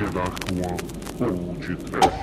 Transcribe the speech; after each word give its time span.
Teracqua 0.00 0.78
Old 1.20 1.60
Trash. 1.90 2.20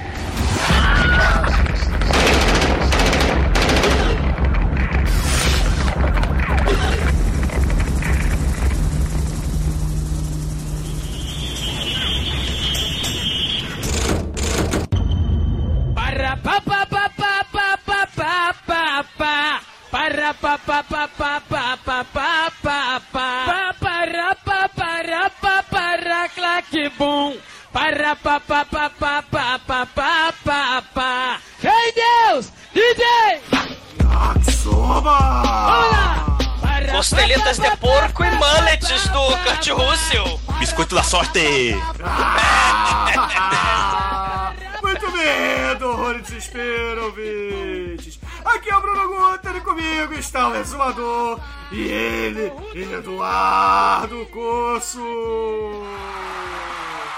Eduardo 52.74 54.26
Coço. 54.28 55.02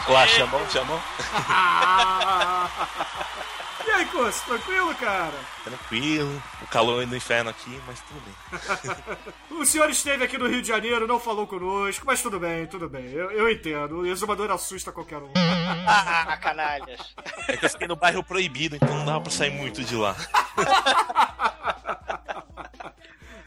Lá, 0.07 0.27
chamou, 0.27 0.67
chamou. 0.69 0.99
E 3.85 3.91
aí, 3.91 4.05
Coço, 4.05 4.45
tranquilo, 4.45 4.93
cara? 4.95 5.33
Tranquilo, 5.63 6.43
o 6.61 6.67
calor 6.67 7.05
do 7.07 7.15
inferno 7.15 7.49
aqui, 7.49 7.81
mas 7.87 7.99
tudo 8.01 8.21
bem. 8.21 8.35
O 9.59 9.65
senhor 9.65 9.89
esteve 9.89 10.23
aqui 10.23 10.37
no 10.37 10.47
Rio 10.47 10.61
de 10.61 10.67
Janeiro, 10.67 11.07
não 11.07 11.19
falou 11.19 11.47
conosco, 11.47 12.05
mas 12.05 12.21
tudo 12.21 12.39
bem, 12.39 12.67
tudo 12.67 12.87
bem. 12.87 13.11
Eu, 13.11 13.31
eu 13.31 13.49
entendo. 13.49 13.99
O 13.99 14.05
exumador 14.05 14.51
assusta 14.51 14.91
qualquer 14.91 15.17
um. 15.17 15.31
Ah, 15.87 16.37
canalhas. 16.41 17.13
É 17.47 17.57
que 17.57 17.65
eu 17.65 17.69
fiquei 17.69 17.87
no 17.87 17.95
bairro 17.95 18.23
proibido, 18.23 18.75
então 18.75 18.87
não 18.89 19.05
dava 19.05 19.21
pra 19.21 19.31
sair 19.31 19.49
muito 19.49 19.83
de 19.83 19.95
lá. 19.95 20.15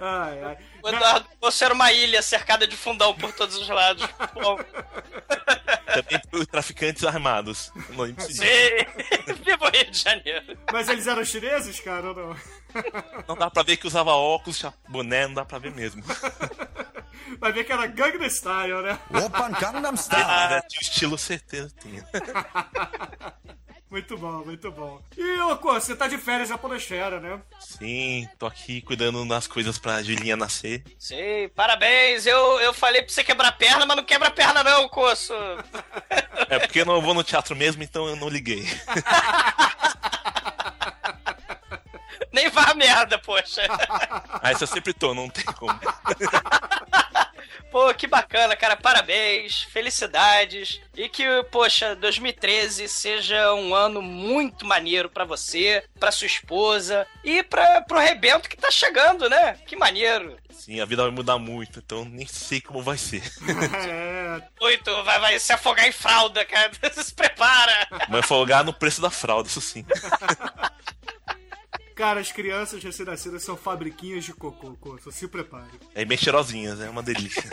Ai, 0.00 0.42
ai. 0.42 0.58
O 0.82 0.88
Eduardo 0.88 1.26
você 1.42 1.64
era 1.64 1.74
uma 1.74 1.92
ilha 1.92 2.22
cercada 2.22 2.68
de 2.68 2.76
fundão 2.76 3.12
por 3.12 3.32
todos 3.32 3.56
os 3.56 3.68
lados. 3.68 4.08
Também 5.92 6.20
por 6.30 6.46
traficantes 6.46 7.04
armados. 7.04 7.72
Não 7.90 8.06
sim. 8.20 8.40
Viva 9.44 9.66
o 9.66 9.70
Rio 9.70 9.90
de 9.90 9.98
Janeiro. 9.98 10.56
Mas 10.72 10.88
eles 10.88 11.06
eram 11.08 11.24
chineses, 11.24 11.80
cara, 11.80 12.10
ou 12.10 12.14
não? 12.14 12.36
Não 13.26 13.34
dá 13.34 13.50
pra 13.50 13.64
ver 13.64 13.76
que 13.76 13.88
usava 13.88 14.12
óculos, 14.12 14.62
boné, 14.88 15.26
não 15.26 15.34
dá 15.34 15.44
pra 15.44 15.58
ver 15.58 15.72
mesmo. 15.72 16.02
Vai 17.40 17.52
ver 17.52 17.64
que 17.64 17.72
era 17.72 17.88
Gangnam 17.88 18.30
Style, 18.30 18.82
né? 18.82 18.98
Open 19.10 19.50
Gangnam 19.60 19.96
Style. 19.96 20.24
Ah, 20.24 20.62
tinha 20.68 20.80
estilo 20.80 21.18
certeza, 21.18 21.74
tinha. 21.80 22.06
Muito 23.92 24.16
bom, 24.16 24.42
muito 24.42 24.72
bom. 24.72 25.02
E, 25.18 25.38
ô, 25.42 25.54
Coço, 25.58 25.88
você 25.88 25.94
tá 25.94 26.08
de 26.08 26.16
férias 26.16 26.48
na 26.48 26.56
Podosfera, 26.56 27.20
né? 27.20 27.38
Sim, 27.60 28.26
tô 28.38 28.46
aqui 28.46 28.80
cuidando 28.80 29.22
das 29.28 29.46
coisas 29.46 29.78
pra 29.78 30.02
Julinha 30.02 30.34
nascer. 30.34 30.82
Sim, 30.98 31.50
parabéns. 31.54 32.24
Eu, 32.24 32.58
eu 32.60 32.72
falei 32.72 33.02
pra 33.02 33.12
você 33.12 33.22
quebrar 33.22 33.48
a 33.48 33.52
perna, 33.52 33.84
mas 33.84 33.98
não 33.98 34.02
quebra 34.02 34.28
a 34.28 34.30
perna 34.30 34.64
não, 34.64 34.88
Coço. 34.88 35.34
É 36.48 36.58
porque 36.58 36.80
eu 36.80 36.86
não 36.86 37.02
vou 37.02 37.12
no 37.12 37.22
teatro 37.22 37.54
mesmo, 37.54 37.82
então 37.82 38.08
eu 38.08 38.16
não 38.16 38.30
liguei. 38.30 38.66
Nem 42.32 42.48
vá 42.48 42.70
a 42.70 42.74
merda, 42.74 43.18
poxa. 43.18 43.60
Aí 44.40 44.56
eu 44.58 44.66
sempre 44.66 44.94
tô, 44.94 45.12
não 45.12 45.28
tem 45.28 45.44
como. 45.44 45.78
Pô, 47.72 47.92
que 47.94 48.06
bacana, 48.06 48.54
cara. 48.54 48.76
Parabéns, 48.76 49.62
felicidades. 49.62 50.78
E 50.94 51.08
que, 51.08 51.24
poxa, 51.50 51.96
2013 51.96 52.86
seja 52.86 53.54
um 53.54 53.74
ano 53.74 54.02
muito 54.02 54.66
maneiro 54.66 55.08
pra 55.08 55.24
você, 55.24 55.82
pra 55.98 56.12
sua 56.12 56.26
esposa 56.26 57.06
e 57.24 57.42
pra, 57.42 57.80
pro 57.80 57.98
rebento 57.98 58.48
que 58.50 58.58
tá 58.58 58.70
chegando, 58.70 59.26
né? 59.30 59.54
Que 59.66 59.74
maneiro. 59.74 60.36
Sim, 60.50 60.80
a 60.80 60.84
vida 60.84 61.02
vai 61.02 61.10
mudar 61.10 61.38
muito, 61.38 61.78
então 61.78 62.04
nem 62.04 62.26
sei 62.26 62.60
como 62.60 62.82
vai 62.82 62.98
ser. 62.98 63.22
É, 63.88 64.42
Muito, 64.60 65.02
vai, 65.02 65.18
vai 65.18 65.38
se 65.38 65.52
afogar 65.52 65.88
em 65.88 65.92
fralda, 65.92 66.44
cara. 66.44 66.70
Se 66.92 67.14
prepara. 67.14 67.88
Vai 68.08 68.22
folgar 68.22 68.62
no 68.62 68.72
preço 68.72 69.00
da 69.00 69.10
fralda, 69.10 69.48
isso 69.48 69.60
sim. 69.60 69.84
cara, 72.02 72.18
as 72.18 72.32
crianças 72.32 72.82
recém-nascidas 72.82 73.44
são 73.44 73.56
fabriquinhas 73.56 74.24
de 74.24 74.34
cocô, 74.34 74.76
Coço. 74.80 75.12
Se 75.12 75.28
prepare. 75.28 75.70
É 75.94 76.04
bem 76.04 76.18
cheirosinhas, 76.18 76.80
é 76.80 76.90
uma 76.90 77.00
delícia. 77.00 77.42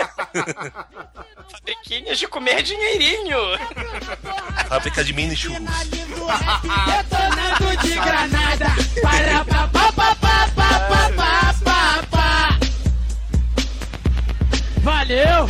Fabriquinhas 1.52 2.18
de 2.18 2.28
comer 2.28 2.64
dinheirinho. 2.64 3.38
Fábrica 4.68 5.04
de 5.04 5.14
mini 5.14 5.36
churros. 5.36 5.60
Detonando 5.60 6.18
de 7.84 7.94
granada 7.94 8.66
para 9.04 9.46
pa 9.46 9.68
pa 9.68 9.94
pa 9.94 10.16
pa 10.16 10.50
pa 10.56 10.80
pa 10.80 11.12
pa 11.16 11.54
pa 11.64 12.04
pa 12.10 12.58
Valeu! 14.82 15.46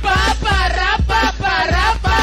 Pa 0.00 0.34
para 0.40 0.98
pa 1.02 1.34
para 1.34 1.98
pa 2.00 2.22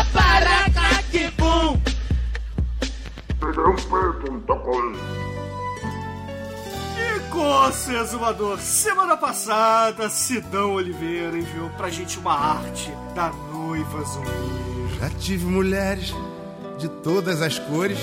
E 7.40 7.42
Coço, 7.42 7.94
exumador, 7.94 8.60
semana 8.60 9.16
passada, 9.16 10.10
Sidão 10.10 10.74
Oliveira 10.74 11.38
enviou 11.38 11.70
pra 11.70 11.90
gente 11.90 12.20
uma 12.20 12.34
arte 12.34 12.92
da 13.16 13.30
noiva 13.30 14.04
zumbi. 14.04 15.00
Já 15.00 15.10
tive 15.12 15.46
mulheres 15.46 16.14
de 16.78 16.90
todas 16.90 17.42
as 17.42 17.58
cores, 17.58 17.98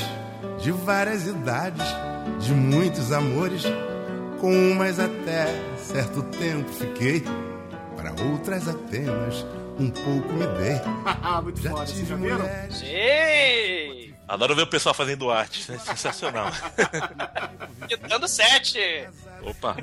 de 0.58 0.72
várias 0.72 1.26
idades, 1.26 1.84
de 2.40 2.54
muitos 2.54 3.12
amores. 3.12 3.62
Com 4.40 4.72
umas 4.72 4.98
até 4.98 5.54
certo 5.76 6.22
tempo 6.22 6.72
fiquei, 6.72 7.22
para 7.94 8.14
outras 8.30 8.66
apenas 8.66 9.44
um 9.78 9.90
pouco 9.90 10.32
me 10.32 10.46
dei. 10.46 10.80
muito 11.44 11.60
Já 11.60 11.70
foda, 11.72 11.84
tive 11.84 12.06
já 12.06 12.16
mulheres. 12.16 12.76
Sim. 12.78 14.14
Adoro 14.26 14.56
ver 14.56 14.62
o 14.62 14.66
pessoal 14.66 14.94
fazendo 14.94 15.30
arte, 15.30 15.70
é 15.70 15.78
sensacional. 15.78 16.50
Dando 18.08 18.26
sete. 18.26 18.80
Opa, 19.42 19.76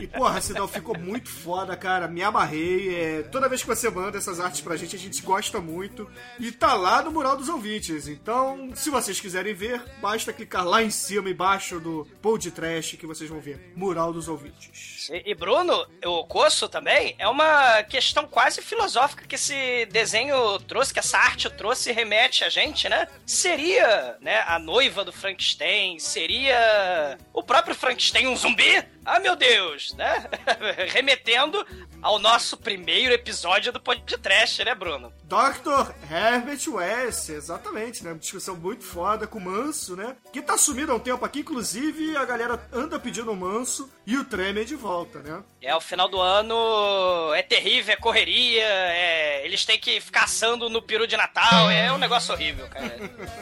E 0.00 0.06
porra, 0.06 0.40
Sidão, 0.40 0.66
ficou 0.66 0.98
muito 0.98 1.28
foda, 1.28 1.76
cara. 1.76 2.08
Me 2.08 2.22
amarrei. 2.22 2.94
É, 2.94 3.22
toda 3.22 3.48
vez 3.48 3.62
que 3.62 3.68
você 3.68 3.88
manda 3.90 4.18
essas 4.18 4.40
artes 4.40 4.60
pra 4.60 4.76
gente, 4.76 4.96
a 4.96 4.98
gente 4.98 5.22
gosta 5.22 5.60
muito. 5.60 6.08
E 6.38 6.50
tá 6.52 6.74
lá 6.74 7.02
no 7.02 7.10
Mural 7.10 7.36
dos 7.36 7.48
Ouvintes. 7.48 8.08
Então, 8.08 8.70
se 8.74 8.90
vocês 8.90 9.20
quiserem 9.20 9.54
ver, 9.54 9.82
basta 10.00 10.32
clicar 10.32 10.66
lá 10.66 10.82
em 10.82 10.90
cima, 10.90 11.30
embaixo 11.30 11.80
do 11.80 12.06
Pod 12.20 12.50
Trash, 12.50 12.96
que 12.98 13.06
vocês 13.06 13.30
vão 13.30 13.40
ver. 13.40 13.72
Mural 13.76 14.12
dos 14.12 14.28
Ouvintes. 14.28 15.08
E, 15.10 15.30
e, 15.30 15.34
Bruno, 15.34 15.86
o 16.04 16.24
Coço 16.24 16.68
também, 16.68 17.14
é 17.18 17.28
uma 17.28 17.82
questão 17.84 18.26
quase 18.26 18.60
filosófica 18.60 19.26
que 19.26 19.34
esse 19.34 19.86
desenho 19.86 20.58
trouxe, 20.60 20.92
que 20.92 20.98
essa 20.98 21.18
arte 21.18 21.48
trouxe 21.50 21.90
e 21.90 21.92
remete 21.92 22.44
a 22.44 22.48
gente, 22.48 22.88
né? 22.88 23.06
Seria, 23.24 24.16
né, 24.20 24.42
a 24.46 24.58
noiva 24.58 25.04
do 25.04 25.12
Frankenstein, 25.12 25.98
seria 25.98 27.18
o 27.32 27.42
próprio 27.42 27.74
Frankenstein 27.74 28.26
um 28.26 28.36
zumbi? 28.36 28.84
Ah, 29.06 29.20
meu 29.20 29.36
Deus, 29.36 29.94
né? 29.94 30.28
Remetendo 30.92 31.64
ao 32.02 32.18
nosso 32.18 32.56
primeiro 32.56 33.14
episódio 33.14 33.72
do 33.72 33.78
podcast, 33.78 34.64
né, 34.64 34.74
Bruno? 34.74 35.12
Dr. 35.22 35.92
Herbert 36.10 36.68
West, 36.68 37.28
exatamente, 37.28 38.02
né? 38.02 38.10
Uma 38.10 38.18
discussão 38.18 38.56
muito 38.56 38.82
foda 38.82 39.24
com 39.24 39.38
o 39.38 39.40
Manso, 39.40 39.94
né? 39.94 40.16
Que 40.32 40.42
tá 40.42 40.58
sumido 40.58 40.90
há 40.90 40.96
um 40.96 40.98
tempo 40.98 41.24
aqui, 41.24 41.38
inclusive 41.38 42.16
a 42.16 42.24
galera 42.24 42.60
anda 42.72 42.98
pedindo 42.98 43.30
o 43.30 43.36
Manso 43.36 43.88
e 44.04 44.16
o 44.16 44.24
Tremer 44.24 44.64
de 44.64 44.74
volta, 44.74 45.20
né? 45.20 45.40
É, 45.62 45.72
o 45.74 45.80
final 45.80 46.08
do 46.08 46.20
ano 46.20 47.32
é 47.32 47.42
terrível, 47.42 47.94
é 47.94 47.96
correria, 47.96 48.64
é, 48.64 49.44
eles 49.44 49.64
têm 49.64 49.78
que 49.78 50.00
ficar 50.00 50.24
assando 50.24 50.68
no 50.68 50.82
peru 50.82 51.06
de 51.06 51.16
Natal, 51.16 51.70
é 51.70 51.92
um 51.92 51.98
negócio 51.98 52.34
horrível, 52.34 52.66
cara. 52.68 52.96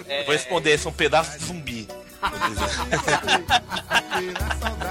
É, 0.06 0.24
vou 0.24 0.34
responder, 0.34 0.76
são 0.76 0.92
pedaços 0.92 1.38
de 1.38 1.46
zumbi. 1.46 1.88
Vou 2.30 2.38
dizer. 2.48 2.68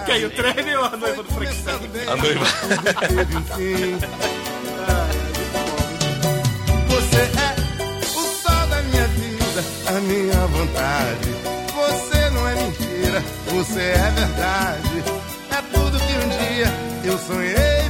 Que 0.05 0.11
aí, 0.11 0.25
o 0.25 0.29
Tremer 0.31 0.79
ou 0.79 0.85
a 0.85 0.89
noiva 0.97 1.23
do 1.23 1.33
Frankenstein? 1.33 1.75
A 2.07 2.15
noiva. 2.15 2.45
Você 6.89 7.17
é 7.17 7.55
o 8.03 8.21
sol 8.41 8.67
da 8.67 8.81
minha 8.83 9.07
vida, 9.07 9.63
a 9.87 9.99
minha 10.01 10.47
vontade. 10.47 11.29
Você 11.73 12.29
não 12.29 12.47
é 12.47 12.55
mentira, 12.55 13.23
você 13.47 13.81
é 13.81 14.11
verdade. 14.11 15.03
É 15.51 15.61
tudo 15.73 15.99
que 15.99 16.13
um 16.13 16.29
dia 16.29 16.71
eu 17.03 17.17
sonhei 17.17 17.82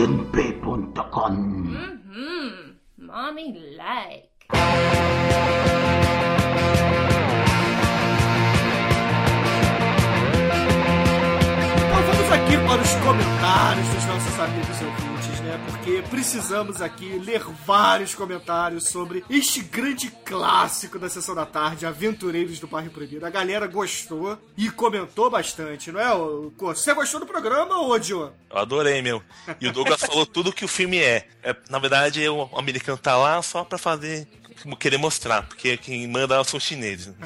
http.com 0.00 1.36
Mommy 2.96 3.52
like. 3.76 4.30
Então 11.76 12.02
vamos 12.06 12.32
aqui 12.32 12.56
para 12.66 12.80
os 12.80 12.94
comentários 13.04 13.88
dos 13.88 14.04
nossos 14.06 14.40
amigos 14.40 14.80
ouvintes, 14.80 15.19
né? 15.50 15.58
Porque 15.66 16.02
precisamos 16.08 16.80
aqui 16.80 17.18
ler 17.18 17.42
vários 17.66 18.14
comentários 18.14 18.88
sobre 18.88 19.24
este 19.28 19.60
grande 19.62 20.08
clássico 20.24 20.98
da 20.98 21.08
sessão 21.08 21.34
da 21.34 21.44
tarde, 21.44 21.84
Aventureiros 21.84 22.60
do 22.60 22.68
Bairro 22.68 22.90
Proibido. 22.90 23.26
A 23.26 23.30
galera 23.30 23.66
gostou 23.66 24.38
e 24.56 24.70
comentou 24.70 25.28
bastante, 25.28 25.90
não 25.90 26.00
é? 26.00 26.10
Você 26.58 26.94
gostou 26.94 27.20
do 27.20 27.26
programa, 27.26 27.80
ô? 27.80 27.96
Eu 27.96 28.32
adorei, 28.50 29.02
meu. 29.02 29.22
E 29.60 29.66
o 29.66 29.72
Douglas 29.72 30.00
falou 30.00 30.24
tudo 30.24 30.52
que 30.52 30.64
o 30.64 30.68
filme 30.68 30.98
é. 30.98 31.26
É, 31.42 31.56
Na 31.68 31.78
verdade, 31.78 32.26
o 32.28 32.48
americano 32.56 32.96
tá 32.96 33.16
lá 33.16 33.42
só 33.42 33.64
pra 33.64 33.76
fazer. 33.76 34.28
Querer 34.78 34.98
mostrar, 34.98 35.42
porque 35.42 35.76
quem 35.76 36.06
manda 36.06 36.42
são 36.44 36.58
os 36.58 36.64
chineses. 36.64 37.14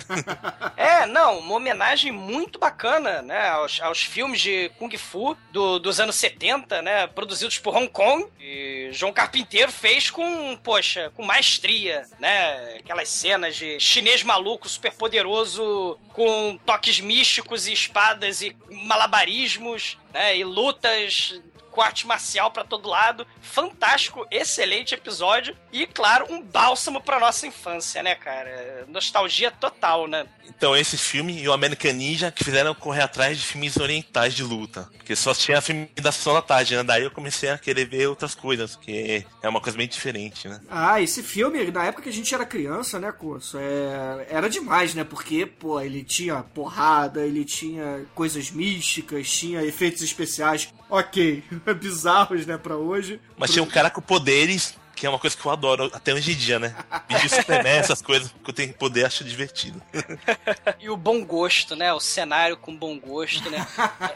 É, 0.76 1.06
não, 1.06 1.38
uma 1.38 1.54
homenagem 1.56 2.10
muito 2.12 2.58
bacana, 2.58 3.22
né, 3.22 3.48
aos, 3.48 3.80
aos 3.80 4.02
filmes 4.02 4.40
de 4.40 4.70
Kung 4.78 4.90
Fu 4.96 5.36
do- 5.50 5.78
dos 5.78 6.00
anos 6.00 6.16
70, 6.16 6.82
né, 6.82 7.06
produzidos 7.06 7.58
por 7.58 7.74
Hong 7.76 7.88
Kong. 7.88 8.26
E 8.40 8.88
João 8.92 9.12
Carpinteiro 9.12 9.70
fez 9.70 10.10
com, 10.10 10.56
poxa, 10.56 11.10
com 11.14 11.24
maestria, 11.24 12.06
né, 12.18 12.76
aquelas 12.78 13.08
cenas 13.08 13.56
de 13.56 13.78
chinês 13.80 14.22
maluco, 14.22 14.68
super 14.68 14.92
poderoso, 14.92 15.98
com 16.12 16.58
toques 16.66 17.00
místicos 17.00 17.66
e 17.66 17.72
espadas 17.72 18.42
e 18.42 18.56
malabarismos, 18.70 19.98
né, 20.12 20.36
e 20.36 20.44
lutas 20.44 21.40
com 21.74 21.82
arte 21.82 22.06
marcial 22.06 22.52
pra 22.52 22.62
todo 22.62 22.88
lado. 22.88 23.26
Fantástico, 23.42 24.24
excelente 24.30 24.94
episódio. 24.94 25.56
E, 25.72 25.86
claro, 25.86 26.26
um 26.30 26.40
bálsamo 26.40 27.00
pra 27.00 27.18
nossa 27.18 27.48
infância, 27.48 28.00
né, 28.00 28.14
cara? 28.14 28.86
Nostalgia 28.86 29.50
total, 29.50 30.06
né? 30.06 30.24
Então, 30.48 30.76
esse 30.76 30.96
filme 30.96 31.42
e 31.42 31.48
o 31.48 31.52
American 31.52 31.92
Ninja 31.92 32.30
que 32.30 32.44
fizeram 32.44 32.74
correr 32.74 33.02
atrás 33.02 33.36
de 33.36 33.44
filmes 33.44 33.76
orientais 33.76 34.34
de 34.34 34.44
luta. 34.44 34.88
Porque 34.96 35.16
só 35.16 35.34
tinha 35.34 35.60
filme 35.60 35.90
da 36.00 36.12
sessão 36.12 36.32
da 36.32 36.42
tarde, 36.42 36.76
né? 36.76 36.84
Daí 36.84 37.02
eu 37.02 37.10
comecei 37.10 37.50
a 37.50 37.58
querer 37.58 37.86
ver 37.86 38.06
outras 38.06 38.34
coisas, 38.36 38.76
que 38.76 39.26
é 39.42 39.48
uma 39.48 39.60
coisa 39.60 39.76
bem 39.76 39.88
diferente, 39.88 40.48
né? 40.48 40.60
Ah, 40.70 41.00
esse 41.00 41.22
filme, 41.22 41.64
na 41.72 41.86
época 41.86 42.04
que 42.04 42.08
a 42.08 42.12
gente 42.12 42.32
era 42.32 42.46
criança, 42.46 43.00
né, 43.00 43.10
Corso? 43.10 43.58
É... 43.58 44.26
Era 44.30 44.48
demais, 44.48 44.94
né? 44.94 45.02
Porque, 45.02 45.44
pô, 45.44 45.80
ele 45.80 46.04
tinha 46.04 46.36
porrada, 46.42 47.26
ele 47.26 47.44
tinha 47.44 48.06
coisas 48.14 48.50
místicas, 48.50 49.28
tinha 49.28 49.62
efeitos 49.64 50.02
especiais, 50.02 50.72
ok, 50.98 51.42
bizarros, 51.80 52.46
né, 52.46 52.56
pra 52.56 52.76
hoje. 52.76 53.20
Mas 53.36 53.50
tinha 53.50 53.62
um 53.62 53.68
cara 53.68 53.90
com 53.90 54.00
poderes, 54.00 54.76
que 54.94 55.06
é 55.06 55.10
uma 55.10 55.18
coisa 55.18 55.36
que 55.36 55.44
eu 55.44 55.50
adoro 55.50 55.90
até 55.92 56.14
hoje 56.14 56.32
em 56.32 56.36
dia, 56.36 56.58
né? 56.58 56.74
Vídeo 57.08 57.28
Superman, 57.28 57.78
essas 57.78 58.00
coisas 58.00 58.32
que 58.42 58.50
eu 58.50 58.54
tenho 58.54 58.72
poder, 58.74 59.04
acho 59.04 59.24
divertido. 59.24 59.80
E 60.80 60.90
o 60.90 60.96
bom 60.96 61.24
gosto, 61.24 61.74
né? 61.74 61.92
O 61.94 62.00
cenário 62.00 62.56
com 62.56 62.76
bom 62.76 62.98
gosto, 62.98 63.48
né? 63.48 63.66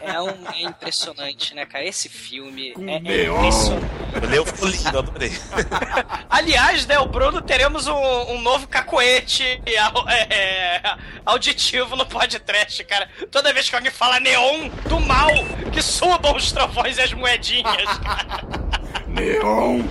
É, 0.03 0.21
um, 0.21 0.51
é 0.53 0.63
impressionante, 0.63 1.55
né, 1.55 1.65
cara? 1.65 1.85
Esse 1.85 2.09
filme 2.09 2.75
é, 2.77 2.97
é 2.97 3.01
neon. 3.01 3.39
impressionante. 3.39 3.87
O 4.23 4.27
Leo 4.27 4.45
ficou 4.45 4.69
lindo, 4.69 4.89
eu 4.93 4.99
adorei. 4.99 5.33
Aliás, 6.29 6.87
né, 6.87 6.99
o 6.99 7.07
Bruno 7.07 7.41
teremos 7.41 7.87
um, 7.87 7.95
um 7.95 8.41
novo 8.41 8.67
cacoete 8.67 9.63
é, 9.65 10.35
é, 10.35 10.83
auditivo 11.25 11.97
no 11.97 12.05
podcast, 12.07 12.83
cara. 12.85 13.09
Toda 13.31 13.53
vez 13.53 13.69
que 13.71 13.77
alguém 13.77 13.91
fala 13.91 14.21
neon 14.21 14.69
do 14.89 15.01
mal, 15.01 15.31
que 15.73 15.81
subam 15.81 16.37
os 16.37 16.53
trovões 16.53 16.99
e 16.99 17.03
as 17.03 17.13
moedinhas, 17.13 17.99
cara. 18.03 18.69
Neon! 19.09 19.83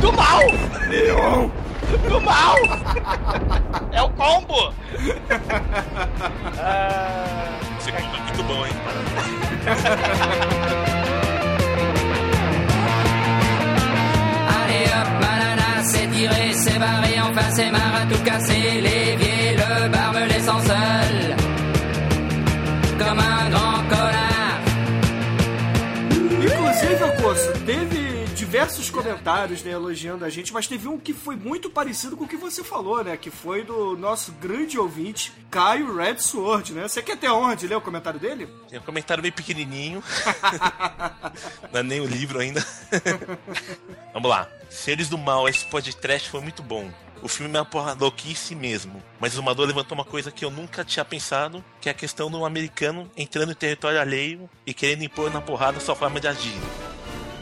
Do 0.00 0.12
mal! 0.12 0.42
Neon! 0.88 1.50
Do 2.08 2.20
mal! 2.20 2.56
É 3.92 4.02
o 4.02 4.08
combo! 4.10 4.72
Esse 7.78 7.92
filme 7.92 8.00
é 8.00 8.20
muito 8.22 8.42
bom, 8.44 8.66
hein? 8.66 8.72
Allez 14.48 14.88
hop, 14.92 15.08
banana, 15.20 15.70
c'est 15.84 16.06
tiré, 16.12 16.52
c'est 16.54 16.78
barré, 16.78 17.14
enfin 17.20 17.50
c'est 17.50 17.70
marre 17.70 17.96
à 18.02 18.06
tout 18.06 18.22
casser. 18.24 18.80
L'évier, 18.80 19.56
le 19.56 19.88
bar 19.88 20.12
me 20.12 20.26
laissant 20.26 20.60
seul. 20.60 21.36
Comme 22.98 23.20
un 23.20 23.50
grand 23.50 23.82
connard. 23.88 24.60
Inclusive, 26.10 27.04
Corso, 27.20 27.52
teve 27.64 27.95
diversos 28.46 28.88
comentários, 28.90 29.64
né, 29.64 29.72
elogiando 29.72 30.24
a 30.24 30.30
gente, 30.30 30.52
mas 30.52 30.68
teve 30.68 30.86
um 30.86 31.00
que 31.00 31.12
foi 31.12 31.34
muito 31.34 31.68
parecido 31.68 32.16
com 32.16 32.24
o 32.24 32.28
que 32.28 32.36
você 32.36 32.62
falou, 32.62 33.02
né? 33.02 33.16
Que 33.16 33.28
foi 33.28 33.64
do 33.64 33.96
nosso 33.96 34.30
grande 34.32 34.78
ouvinte, 34.78 35.32
Caio 35.50 35.96
Red 35.96 36.18
Sword, 36.18 36.72
né? 36.72 36.86
Você 36.86 37.02
quer 37.02 37.16
ter 37.16 37.28
honra 37.28 37.56
de 37.56 37.66
ler 37.66 37.74
o 37.74 37.80
comentário 37.80 38.20
dele? 38.20 38.48
Tem 38.68 38.78
um 38.78 38.82
comentário 38.82 39.20
bem 39.20 39.32
pequenininho. 39.32 40.00
Não 41.72 41.80
é 41.80 41.82
nem 41.82 42.00
o 42.00 42.06
livro 42.06 42.38
ainda. 42.38 42.64
Vamos 44.14 44.30
lá. 44.30 44.48
Seres 44.70 45.08
do 45.08 45.18
Mal, 45.18 45.48
esse 45.48 45.64
podcast 45.64 46.30
foi 46.30 46.40
muito 46.40 46.62
bom. 46.62 46.88
O 47.22 47.28
filme 47.28 47.52
é 47.56 47.58
uma 47.58 47.64
porra 47.64 47.96
louquice 47.98 48.54
mesmo. 48.54 49.02
Mas 49.18 49.32
o 49.32 49.36
Zumador 49.36 49.66
levantou 49.66 49.98
uma 49.98 50.04
coisa 50.04 50.30
que 50.30 50.44
eu 50.44 50.50
nunca 50.52 50.84
tinha 50.84 51.04
pensado, 51.04 51.64
que 51.80 51.88
é 51.88 51.92
a 51.92 51.94
questão 51.94 52.30
do 52.30 52.44
americano 52.44 53.10
entrando 53.16 53.50
em 53.50 53.56
território 53.56 54.00
alheio 54.00 54.48
e 54.64 54.72
querendo 54.72 55.02
impor 55.02 55.32
na 55.32 55.40
porrada 55.40 55.80
sua 55.80 55.96
forma 55.96 56.20
de 56.20 56.28
agir. 56.28 56.54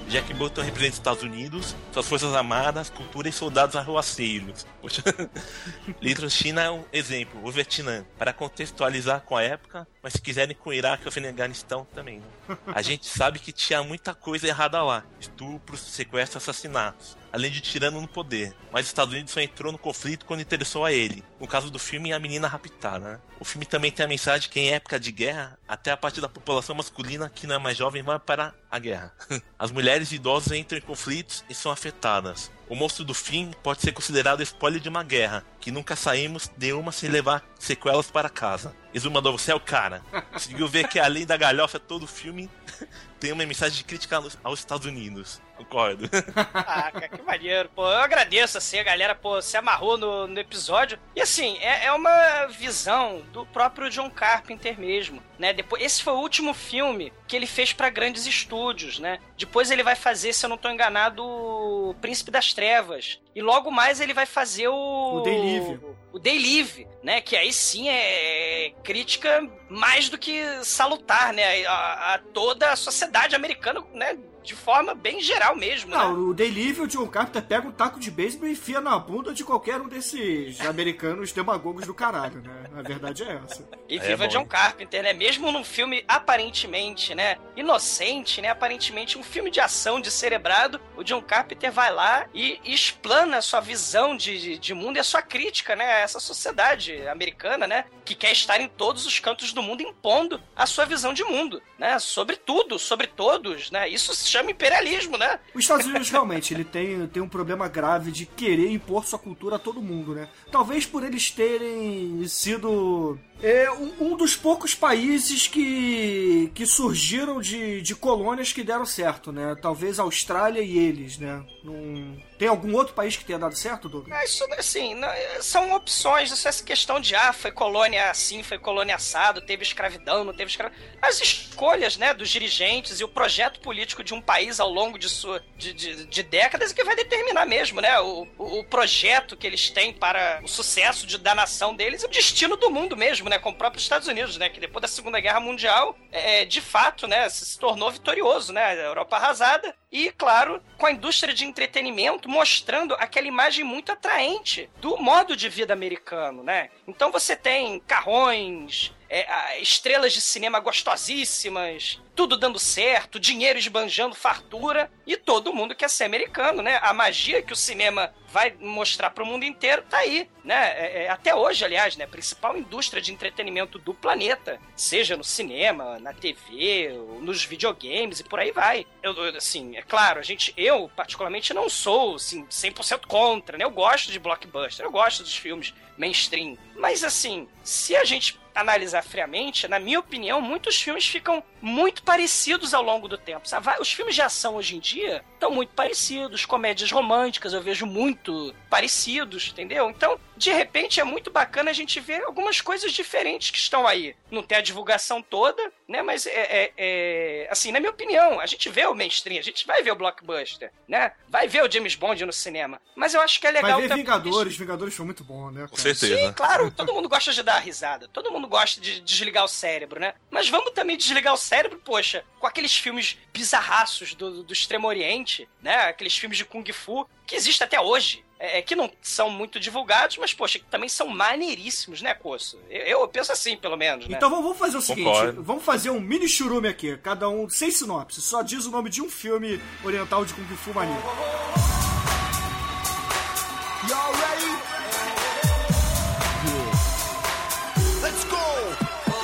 Jack 0.09 0.33
Burton 0.35 0.63
representa 0.63 0.93
os 0.93 0.99
Estados 0.99 1.23
Unidos, 1.23 1.77
suas 1.93 2.07
forças 2.07 2.35
armadas, 2.35 2.91
cultura 2.91 3.29
e 3.29 3.33
soldados 3.33 3.75
arruaceiros. 3.75 4.67
Little 6.01 6.29
China 6.29 6.63
é 6.63 6.71
um 6.71 6.85
exemplo, 6.93 7.41
o 7.43 7.51
Vietnã, 7.51 8.05
para 8.19 8.33
contextualizar 8.33 9.23
com 9.23 9.37
a 9.37 9.43
época, 9.43 9.87
mas 10.03 10.13
se 10.15 10.21
quiserem 10.21 10.55
com 10.55 10.71
o 10.71 10.73
Iraque 10.73 11.05
ou 11.05 11.09
Afeganistão 11.09 11.87
também. 11.95 12.21
Né? 12.49 12.57
A 12.67 12.83
gente 12.83 13.07
sabe 13.07 13.39
que 13.39 13.53
tinha 13.53 13.83
muita 13.83 14.15
coisa 14.15 14.47
errada 14.47 14.83
lá: 14.83 15.05
estupros, 15.19 15.81
sequestros, 15.81 16.43
assassinatos, 16.43 17.17
além 17.35 17.51
de 17.51 17.61
tirano 17.61 18.01
no 18.01 18.07
poder. 18.07 18.55
Mas 18.71 18.83
os 18.83 18.91
Estados 18.91 19.13
Unidos 19.13 19.33
só 19.33 19.41
entrou 19.41 19.73
no 19.73 19.79
conflito 19.79 20.25
quando 20.25 20.41
interessou 20.41 20.85
a 20.85 20.93
ele. 20.93 21.25
No 21.41 21.49
caso 21.49 21.69
do 21.69 21.81
filme, 21.81 22.13
a 22.13 22.19
menina 22.21 22.47
raptada. 22.47 23.15
Né? 23.15 23.21
O 23.41 23.45
filme 23.45 23.67
também 23.67 23.91
tem 23.91 24.07
a 24.07 24.09
mensagem 24.09 24.49
que 24.49 24.61
em 24.61 24.71
época 24.71 25.01
de 25.01 25.11
guerra, 25.11 25.59
até 25.67 25.91
a 25.91 25.97
parte 25.97 26.21
da 26.21 26.29
população 26.29 26.77
masculina 26.77 27.29
que 27.29 27.49
não 27.49 27.57
é 27.57 27.59
mais 27.59 27.77
jovem 27.77 28.05
vai 28.05 28.21
para 28.21 28.55
a 28.71 28.79
guerra. 28.79 29.13
As 29.59 29.73
mulheres 29.73 30.13
e 30.13 30.15
idosos 30.15 30.53
entram 30.53 30.79
em 30.79 30.83
conflitos 30.83 31.45
e 31.51 31.55
são 31.55 31.73
afetadas. 31.73 32.53
O 32.69 32.75
monstro 32.75 33.05
do 33.05 33.13
fim 33.13 33.51
pode 33.63 33.83
ser 33.83 33.93
considerado 33.93 34.43
spoiler 34.43 34.81
de 34.81 34.89
uma 34.89 35.03
guerra, 35.03 35.45
que 35.61 35.71
nunca 35.71 35.95
saímos 35.97 36.51
de 36.57 36.73
uma 36.73 36.93
sem 36.93 37.11
levar 37.11 37.45
sequelas 37.59 38.11
para 38.11 38.31
casa. 38.31 38.75
Exumador, 38.95 39.33
você 39.33 39.53
é 39.53 39.55
o 39.55 39.61
cara. 39.61 40.03
Conseguiu 40.33 40.67
ver 40.69 40.89
que 40.89 40.99
além 40.99 41.27
da 41.27 41.37
galhofa, 41.37 41.79
todo 41.79 42.05
o 42.05 42.09
filme 42.09 42.49
tem 43.21 43.33
uma 43.33 43.45
mensagem 43.45 43.77
de 43.77 43.85
crítica 43.85 44.23
aos 44.43 44.59
Estados 44.59 44.87
Unidos. 44.87 45.43
Concordo. 45.57 46.09
Ah, 46.67 46.91
cara, 46.91 47.09
que 47.09 47.23
maneiro. 47.23 47.69
Pô, 47.75 47.83
eu 47.83 47.99
agradeço, 47.99 48.59
assim, 48.59 48.79
a 48.79 48.83
galera, 48.83 49.15
pô, 49.15 49.41
se 49.41 49.57
amarrou 49.57 49.97
no, 49.97 50.27
no 50.27 50.41
episódio. 50.41 50.99
E, 51.15 51.21
assim, 51.21 51.57
é, 51.61 51.87
é 51.87 51.93
uma 51.93 52.47
visão 52.47 53.23
do 53.33 53.47
próprio 53.47 53.91
John 53.91 54.11
Carpenter 54.11 54.79
mesmo, 54.79 55.23
né? 55.39 55.53
Depois, 55.53 55.83
esse 55.83 56.03
foi 56.03 56.13
o 56.15 56.19
último 56.21 56.53
filme 56.55 57.13
que 57.29 57.37
ele 57.37 57.47
fez 57.47 57.73
pra 57.73 57.91
grandes 57.91 58.27
estúdios, 58.27 58.99
né? 58.99 59.19
Depois 59.37 59.71
ele 59.71 59.83
vai 59.83 59.95
fazer, 59.95 60.33
se 60.33 60.45
eu 60.45 60.51
não 60.51 60.57
tô 60.57 60.69
enganado, 60.69 61.25
o 61.25 61.95
Príncipe 62.01 62.31
das 62.31 62.53
Trevas. 62.53 63.21
E 63.35 63.43
logo 63.43 63.71
mais 63.71 64.01
ele 64.01 64.15
vai 64.15 64.27
fazer 64.27 64.69
o... 64.69 65.17
O 65.17 65.23
Day 65.23 65.39
Live. 65.39 65.81
O 66.13 66.19
Day 66.19 66.39
Live, 66.39 66.87
né? 67.03 67.21
Que 67.21 67.37
aí 67.37 67.53
sim 67.53 67.89
é 67.89 68.73
crítica 68.83 69.43
mais 69.69 70.09
do 70.09 70.19
que 70.19 70.43
salutar, 70.65 71.33
né? 71.33 71.65
A, 71.67 72.15
a 72.15 72.19
toda 72.19 72.71
a 72.71 72.77
sociedade 72.77 73.35
americana, 73.35 73.83
né? 73.93 74.17
De 74.45 74.55
forma 74.55 74.95
bem 74.95 75.21
geral 75.21 75.57
mesmo, 75.57 75.91
né? 75.91 75.97
Não, 75.97 76.29
o 76.29 76.35
Day 76.35 76.51
Live, 76.51 76.83
o 76.83 76.87
John 76.87 77.07
Carpenter 77.09 77.43
pega 77.43 77.67
um 77.67 77.73
taco 77.73 77.99
de 77.99 78.11
beisebol 78.11 78.47
e 78.47 78.53
enfia 78.53 78.79
na 78.79 78.99
bunda 78.99 79.33
de 79.33 79.43
qualquer 79.43 79.81
um 79.81 79.89
desses 79.89 80.61
americanos 80.61 81.33
demagogos 81.33 81.87
do 81.87 81.95
caralho, 81.95 82.43
né? 82.43 82.65
A 82.77 82.83
verdade 82.83 83.23
é 83.23 83.41
essa. 83.43 83.67
E 83.89 83.97
É 83.97 84.01
viva 84.01 84.25
bom, 84.25 84.31
John? 84.31 84.45
Carpenter, 84.45 85.03
né? 85.03 85.15
Mesmo 85.15 85.51
num 85.51 85.65
filme 85.65 86.05
aparentemente, 86.07 87.15
né? 87.15 87.39
Inocente, 87.57 88.43
né? 88.43 88.51
Aparentemente 88.51 89.17
um 89.17 89.23
filme 89.23 89.51
de 89.51 89.61
ação 89.61 89.99
descerebrado, 89.99 90.79
o 90.95 91.03
John 91.03 91.23
Carpenter 91.23 91.73
vai 91.73 91.91
lá 91.91 92.27
e 92.35 92.61
explana 92.65 93.39
a 93.39 93.43
sua 93.43 93.61
visão 93.61 94.15
de, 94.15 94.39
de, 94.39 94.59
de 94.59 94.75
mundo 94.75 94.99
e 94.99 95.01
a 95.01 95.05
sua 95.05 95.23
crítica, 95.23 95.75
né? 95.75 95.85
A 95.87 95.99
essa 96.01 96.21
sociedade 96.21 97.09
americana, 97.09 97.67
né? 97.67 97.87
Que 98.05 98.15
quer 98.15 98.33
estar 98.33 98.61
em 98.61 98.69
todos 98.69 99.07
os 99.07 99.19
cantos 99.19 99.55
do 99.55 99.63
mundo 99.63 99.83
impondo 99.83 100.39
a 100.55 100.67
sua 100.67 100.85
visão 100.85 101.15
de 101.15 101.25
mundo, 101.25 101.63
né? 101.79 101.99
Sobre 101.99 102.37
tudo, 102.37 102.79
sobre 102.79 103.07
todos, 103.07 103.71
né? 103.71 103.89
Isso 103.89 104.15
se 104.15 104.34
chama 104.35 104.51
imperialismo, 104.51 105.17
né? 105.17 105.39
Os 105.55 105.63
Estados 105.63 105.87
Unidos 105.87 106.11
realmente 106.11 106.53
ele 106.53 106.65
tem, 106.65 107.07
tem 107.07 107.23
um 107.23 107.29
problema 107.29 107.69
grave 107.69 108.11
de 108.11 108.27
querer 108.27 108.71
impor 108.71 109.05
sua 109.05 109.19
cultura 109.19 109.57
a 109.57 109.59
todo 109.59 109.81
mundo, 109.81 110.15
né? 110.15 110.29
Talvez 110.51 110.85
por 110.85 111.05
eles 111.05 111.31
terem 111.31 112.27
sido 112.27 113.19
É 113.43 113.71
um, 113.71 113.93
um 114.13 114.17
dos 114.17 114.37
poucos 114.37 114.75
países 114.75 115.47
que, 115.47 116.51
que 116.55 116.65
surgiram 116.67 117.41
de, 117.41 117.83
de 117.83 117.95
colônias 117.95 118.53
que 118.53 118.63
deram 118.63 118.87
certo, 118.87 119.33
né? 119.33 119.55
Talvez 119.61 119.99
a 120.01 120.03
Austrália 120.05 120.63
e 120.63 120.79
eles, 120.79 121.19
né? 121.19 121.45
Num... 121.63 122.19
Tem 122.39 122.49
algum 122.49 122.75
outro 122.75 122.95
país 122.95 123.17
que 123.17 123.25
tenha 123.25 123.39
dado 123.39 123.55
certo, 123.55 123.89
Douglas? 123.89 124.19
É, 124.19 124.25
Isso, 124.25 124.45
assim, 124.59 124.95
não- 124.95 125.09
são 125.41 125.73
opções, 125.75 126.31
isso 126.33 126.47
é 126.47 126.51
essa 126.51 126.65
questão 126.65 126.99
de, 126.99 127.15
ah, 127.15 127.33
foi 127.33 127.53
colônia 127.53 128.11
assim, 128.11 128.43
foi 128.43 128.59
colônia 128.59 128.97
assado, 128.97 129.41
teve 129.41 129.63
escravidão, 129.63 130.25
não 130.25 130.33
teve 130.33 130.51
escravidão. 130.51 130.83
As 131.03 131.21
escolhas, 131.21 131.97
né, 131.97 132.13
dos 132.15 132.29
dirigentes 132.31 132.99
e 133.01 133.05
o 133.05 133.09
projeto 133.09 133.61
político 133.61 134.03
de 134.03 134.15
um 134.15 134.21
país 134.21 134.59
ao 134.59 134.69
longo 134.71 134.99
de, 134.99 135.09
sua, 135.09 135.43
de, 135.57 135.73
de, 135.73 136.07
de 136.07 136.23
décadas 136.23 136.71
é 136.73 136.75
que 136.75 136.83
vai 136.85 136.97
determinar 136.97 137.47
mesmo, 137.47 137.81
né, 137.81 138.01
o, 138.01 138.27
o, 138.39 138.61
o 138.61 138.65
projeto 138.65 139.37
que 139.37 139.47
eles 139.47 139.71
têm 139.71 139.93
para 139.93 140.41
o 140.43 140.49
sucesso 140.49 141.07
de, 141.07 141.19
da 141.19 141.35
nação 141.35 141.75
deles 141.75 142.03
e 142.03 142.07
o 142.07 142.11
destino 142.11 142.57
do 142.57 142.71
mundo 142.71 142.97
mesmo, 142.97 143.24
né, 143.29 143.39
como 143.39 143.55
o 143.55 143.59
próprio 143.59 143.81
Estados 143.81 144.09
Unidos, 144.09 144.37
né, 144.37 144.49
que 144.49 144.61
depois 144.61 144.83
da 144.83 144.89
Segunda 144.89 145.21
Guerra 145.21 145.41
Mundial, 145.41 145.97
é, 146.13 146.45
de 146.45 146.61
fato, 146.61 147.07
né, 147.07 147.29
se 147.29 147.59
tornou 147.59 147.91
vitorioso, 147.91 148.53
né, 148.53 148.65
a 148.65 148.75
Europa 148.75 149.17
arrasada. 149.17 149.75
E, 149.91 150.11
claro, 150.11 150.61
com 150.77 150.87
a 150.87 150.91
indústria 150.91 151.33
de 151.33 151.45
entretenimento 151.45 152.29
mostrando 152.29 152.95
aquela 152.95 153.29
imagem 153.29 153.65
muito 153.65 153.93
atraente 153.93 154.69
do 154.81 154.97
modo 154.97 155.37
de 155.37 155.49
vida 155.49 155.73
americano, 155.73 156.43
né? 156.43 156.69
Então 156.87 157.13
você 157.13 157.37
tem 157.37 157.79
carrões, 157.81 158.93
é, 159.15 159.31
a- 159.31 159.59
estrelas 159.61 160.13
de 160.13 160.21
cinema 160.21 160.59
gostosíssimas, 160.59 162.01
tudo 162.17 162.37
dando 162.37 162.59
certo, 162.59 163.21
dinheiro 163.21 163.57
esbanjando 163.57 164.13
fartura 164.15 164.91
e 165.07 165.17
todo 165.17 165.53
mundo 165.53 165.73
quer 165.75 165.89
ser 165.89 166.03
americano, 166.03 166.63
né? 166.63 166.81
A 166.83 166.93
magia 166.93 167.41
que 167.41 167.53
o 167.53 167.57
cinema 167.57 168.13
vai 168.29 168.53
mostrar 168.59 169.11
pro 169.11 169.25
mundo 169.25 169.45
inteiro 169.45 169.83
tá 169.89 169.99
aí, 169.99 170.29
né? 170.43 170.55
É, 170.77 171.05
é, 171.05 171.09
até 171.09 171.33
hoje, 171.33 171.65
aliás, 171.65 171.97
né? 171.97 172.09
Principal 172.09 172.57
indústria 172.59 173.01
de 173.01 173.13
entretenimento 173.13 173.79
do 173.79 173.95
planeta, 173.95 174.61
seja 174.75 175.17
no 175.17 175.23
cinema, 175.23 175.97
na 176.01 176.13
TV, 176.13 176.89
nos 177.21 177.45
videogames 177.45 178.19
e 178.19 178.25
por 178.25 178.41
aí 178.41 178.51
vai. 178.51 178.85
Eu, 179.01 179.15
eu, 179.15 179.37
assim, 179.37 179.77
é 179.77 179.83
claro, 179.83 180.19
a 180.19 180.25
gente, 180.25 180.53
eu 180.57 180.91
particularmente 180.97 181.55
não 181.55 181.69
sou, 181.69 182.17
assim, 182.17 182.45
100% 182.47 183.07
contra, 183.07 183.57
né? 183.57 183.65
Eu 183.65 183.71
gosto 183.71 184.11
de 184.11 184.19
blockbuster, 184.19 184.85
eu 184.85 184.91
gosto 184.91 185.23
dos 185.23 185.37
filmes 185.37 185.73
mainstream, 185.97 186.59
mas 186.75 187.05
assim, 187.05 187.49
se 187.63 187.95
a 187.95 188.05
gente 188.05 188.43
analisar 188.55 189.03
friamente, 189.03 189.67
na 189.67 189.79
minha 189.79 189.99
opinião, 189.99 190.41
muitos 190.41 190.81
filmes 190.81 191.07
ficam 191.07 191.43
muito 191.61 192.03
parecidos 192.03 192.73
ao 192.73 192.83
longo 192.83 193.09
do 193.09 193.19
tempo. 193.19 193.49
Os 193.81 193.93
filmes 193.93 194.15
de 194.15 194.23
ação 194.23 194.55
hoje 194.57 194.77
em 194.77 194.81
dia 194.81 195.25
estão 195.45 195.51
muito 195.55 195.71
parecidos, 195.75 196.45
comédias 196.47 196.91
românticas 196.91 197.53
eu 197.53 197.61
vejo 197.63 197.85
muito 197.87 198.55
parecidos, 198.71 199.49
entendeu? 199.51 199.91
Então, 199.91 200.19
de 200.37 200.53
repente, 200.53 201.01
é 201.01 201.05
muito 201.05 201.31
bacana 201.31 201.71
a 201.71 201.75
gente 201.75 202.01
ver 202.01 202.25
algumas 202.25 202.61
coisas 202.61 202.93
diferentes 202.93 203.51
que 203.51 203.59
estão 203.59 203.87
aí. 203.87 204.17
Não 204.31 204.43
tem 204.43 204.59
a 204.59 204.63
divulgação 204.63 205.23
toda, 205.23 205.63
né? 205.89 206.03
Mas 206.03 206.27
é, 206.27 206.31
é- 206.33 206.73
é- 206.77 207.49
assim, 207.51 207.71
na 207.71 207.79
minha 207.79 207.91
opinião, 207.91 208.41
a 208.41 208.47
gente 208.47 208.69
vê 208.69 208.87
o 208.87 208.95
mainstream, 208.95 209.39
a 209.39 209.43
gente 209.43 209.67
vai 209.67 209.83
ver 209.83 209.93
o 209.93 209.97
blockbuster, 209.97 210.73
né? 210.89 211.13
Vai 211.29 211.47
ver 211.47 211.63
o 211.63 211.71
James 211.71 211.95
Bond 211.95 212.25
no 212.25 212.33
cinema. 212.33 212.81
Mas 212.97 213.15
eu 213.15 213.21
acho 213.21 213.41
que 213.41 213.47
é 213.47 213.51
legal 213.51 213.73
Vai 213.73 213.83
ver 213.83 213.89
também- 213.89 214.05
Vingadores, 214.05 214.57
Vingadores 214.57 214.95
foi 214.95 215.05
muito 215.05 215.23
bom, 215.23 215.51
né? 215.51 215.63
Com 215.69 215.77
cara? 215.77 215.83
certeza. 215.83 216.17
Sim, 216.19 216.33
claro, 216.33 216.71
todo 216.71 216.93
mundo 216.95 217.09
gosta 217.09 217.33
de 217.33 217.43
dar 217.43 217.59
risada, 217.59 218.09
todo 218.09 218.31
mundo 218.33 218.49
gosta 218.49 218.81
de 218.81 219.01
desligar 219.01 219.45
o 219.45 219.49
cérebro, 219.49 220.01
né? 220.01 220.15
Mas 220.31 220.49
vamos 220.49 220.73
também 220.73 220.97
desligar 220.97 221.33
o 221.35 221.37
cérebro, 221.39 221.81
poxa, 221.85 222.25
com 222.41 222.47
aqueles 222.47 222.75
filmes 222.75 223.17
bizarraços 223.33 224.15
do, 224.15 224.43
do 224.43 224.53
Extremo 224.53 224.89
Oriente, 224.89 225.34
né? 225.63 225.75
Aqueles 225.89 226.17
filmes 226.17 226.39
de 226.39 226.45
Kung 226.45 226.65
Fu 226.73 227.09
que 227.27 227.37
existem 227.37 227.65
até 227.65 227.81
hoje. 227.81 228.25
É, 228.37 228.61
que 228.61 228.77
não 228.77 228.91
são 229.01 229.31
muito 229.31 229.59
divulgados, 229.59 230.19
mas, 230.19 230.35
poxa, 230.35 230.59
que 230.59 230.65
também 230.67 230.89
são 230.89 231.07
maneiríssimos, 231.07 232.03
né, 232.03 232.13
Coço? 232.13 232.61
Eu, 232.69 233.01
eu 233.01 233.09
penso 233.09 233.33
assim, 233.33 233.57
pelo 233.57 233.77
menos, 233.77 234.07
né? 234.07 234.17
Então 234.17 234.29
vamos 234.29 234.59
fazer 234.59 234.77
o 234.77 234.83
seguinte: 234.83 235.07
Concordo. 235.07 235.43
vamos 235.43 235.65
fazer 235.65 235.89
um 235.89 236.01
mini 236.01 236.29
churume 236.29 236.69
aqui, 236.69 236.97
cada 236.99 237.29
um 237.29 237.49
sem 237.49 237.71
sinopse, 237.71 238.21
só 238.21 238.43
diz 238.43 238.67
o 238.67 238.71
nome 238.71 238.91
de 238.91 239.01
um 239.01 239.09
filme 239.09 239.63
oriental 239.83 240.25
de 240.27 240.35
Kung 240.35 240.57
Fu 240.57 240.75
maneiro. 240.75 241.01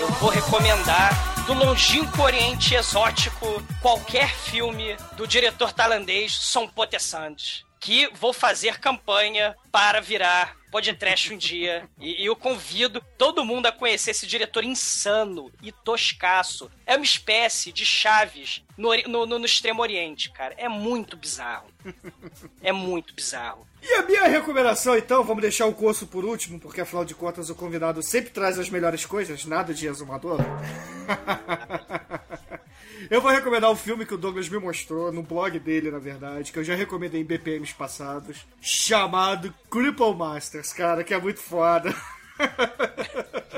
eu 0.01 0.09
vou 0.13 0.31
recomendar 0.31 1.30
do 1.51 1.55
longínquo 1.55 2.23
Oriente 2.23 2.77
Exótico 2.77 3.61
qualquer 3.83 4.33
filme 4.33 4.97
do 5.17 5.27
diretor 5.27 5.73
tailandês 5.73 6.33
Som 6.33 6.69
Potesand, 6.69 7.65
que 7.81 8.09
vou 8.15 8.33
fazer 8.33 8.79
campanha 8.79 9.57
para 9.73 10.01
virar 10.01 10.57
podcast 10.71 11.35
um 11.35 11.37
dia. 11.37 11.89
E, 11.99 12.25
eu 12.25 12.37
convido 12.37 13.03
todo 13.19 13.45
mundo 13.45 13.67
a 13.67 13.73
conhecer 13.73 14.13
esse 14.13 14.29
diretor 14.29 14.63
insano 14.63 15.51
e 15.61 15.73
toscaço. 15.73 16.71
É 16.87 16.95
uma 16.95 17.05
espécie 17.05 17.73
de 17.73 17.85
Chaves 17.85 18.63
no, 18.79 18.95
no- 19.09 19.27
no 19.27 19.45
Extremo 19.45 19.83
Oriente, 19.83 20.31
cara. 20.31 20.55
É 20.57 20.69
muito 20.69 21.17
bizarro. 21.17 21.67
É 22.63 22.73
muito 22.73 23.15
bizarro. 23.15 23.67
E 23.83 23.95
a 23.95 24.03
minha 24.03 24.29
recomendação, 24.29 24.97
então, 24.97 25.25
vamos 25.25 25.43
deixar 25.43 25.67
o 25.67 25.73
curso 25.73 26.07
por 26.07 26.25
último, 26.25 26.61
porque 26.61 26.81
afinal 26.81 27.05
de 27.05 27.15
contas 27.15 27.49
o 27.49 27.55
convidado 27.55 28.03
sempre 28.03 28.31
traz 28.31 28.59
as 28.59 28.69
melhores 28.69 29.07
coisas, 29.07 29.45
nada 29.45 29.73
de 29.73 29.87
exumador. 29.87 30.39
Eu 33.11 33.21
vou 33.21 33.31
recomendar 33.33 33.71
um 33.71 33.77
filme 33.77 34.07
que 34.07 34.15
o 34.15 34.19
Douglas 34.19 34.49
me 34.49 34.59
mostrou, 34.59 35.11
no 35.11 35.23
blog 35.23 35.59
dele, 35.59 35.91
na 35.91 35.99
verdade, 35.99 36.53
que 36.53 36.59
eu 36.59 36.65
já 36.65 36.77
recomendei 36.77 37.21
em 37.21 37.25
BPMs 37.25 37.75
passados, 37.75 38.47
chamado 38.61 39.53
Cripple 39.69 40.15
Masters, 40.15 40.73
cara, 40.73 41.03
que 41.03 41.13
é 41.13 41.19
muito 41.19 41.41
foda. 41.41 41.93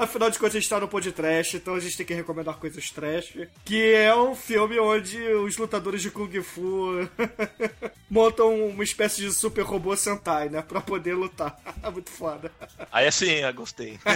Afinal 0.00 0.30
de 0.30 0.38
contas, 0.38 0.56
a 0.56 0.60
gente 0.60 0.68
tá 0.70 0.80
no 0.80 0.88
pod 0.88 1.12
trash, 1.12 1.54
então 1.54 1.74
a 1.74 1.80
gente 1.80 1.94
tem 1.94 2.06
que 2.06 2.14
recomendar 2.14 2.54
coisas 2.56 2.90
trash. 2.90 3.34
Que 3.66 3.92
é 3.92 4.14
um 4.16 4.34
filme 4.34 4.80
onde 4.80 5.22
os 5.34 5.58
lutadores 5.58 6.00
de 6.00 6.10
Kung 6.10 6.42
Fu 6.42 7.06
montam 8.08 8.68
uma 8.68 8.82
espécie 8.82 9.20
de 9.20 9.30
super 9.30 9.60
robô 9.60 9.94
Sentai, 9.94 10.48
né? 10.48 10.62
Pra 10.62 10.80
poder 10.80 11.12
lutar. 11.12 11.54
Muito 11.92 12.08
foda. 12.10 12.50
Aí 12.90 13.06
assim, 13.06 13.30
eu 13.30 13.52
gostei. 13.52 13.98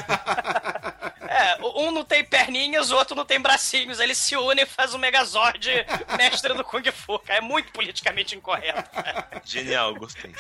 É, 1.27 1.57
um 1.65 1.91
não 1.91 2.05
tem 2.05 2.23
perninhas, 2.23 2.93
o 2.93 2.97
outro 2.97 3.17
não 3.17 3.25
tem 3.25 3.41
bracinhos. 3.41 3.99
Eles 3.99 4.19
se 4.19 4.37
unem 4.37 4.63
e 4.65 4.69
fazem 4.69 4.97
o 4.97 5.01
Megazord 5.01 5.69
mestre 6.17 6.55
do 6.55 6.63
Kung 6.63 6.85
Fu. 6.93 7.19
cara. 7.19 7.39
É 7.39 7.41
muito 7.41 7.73
politicamente 7.73 8.37
incorreto. 8.37 8.89
Genial, 9.45 9.95
gostei. 9.97 10.33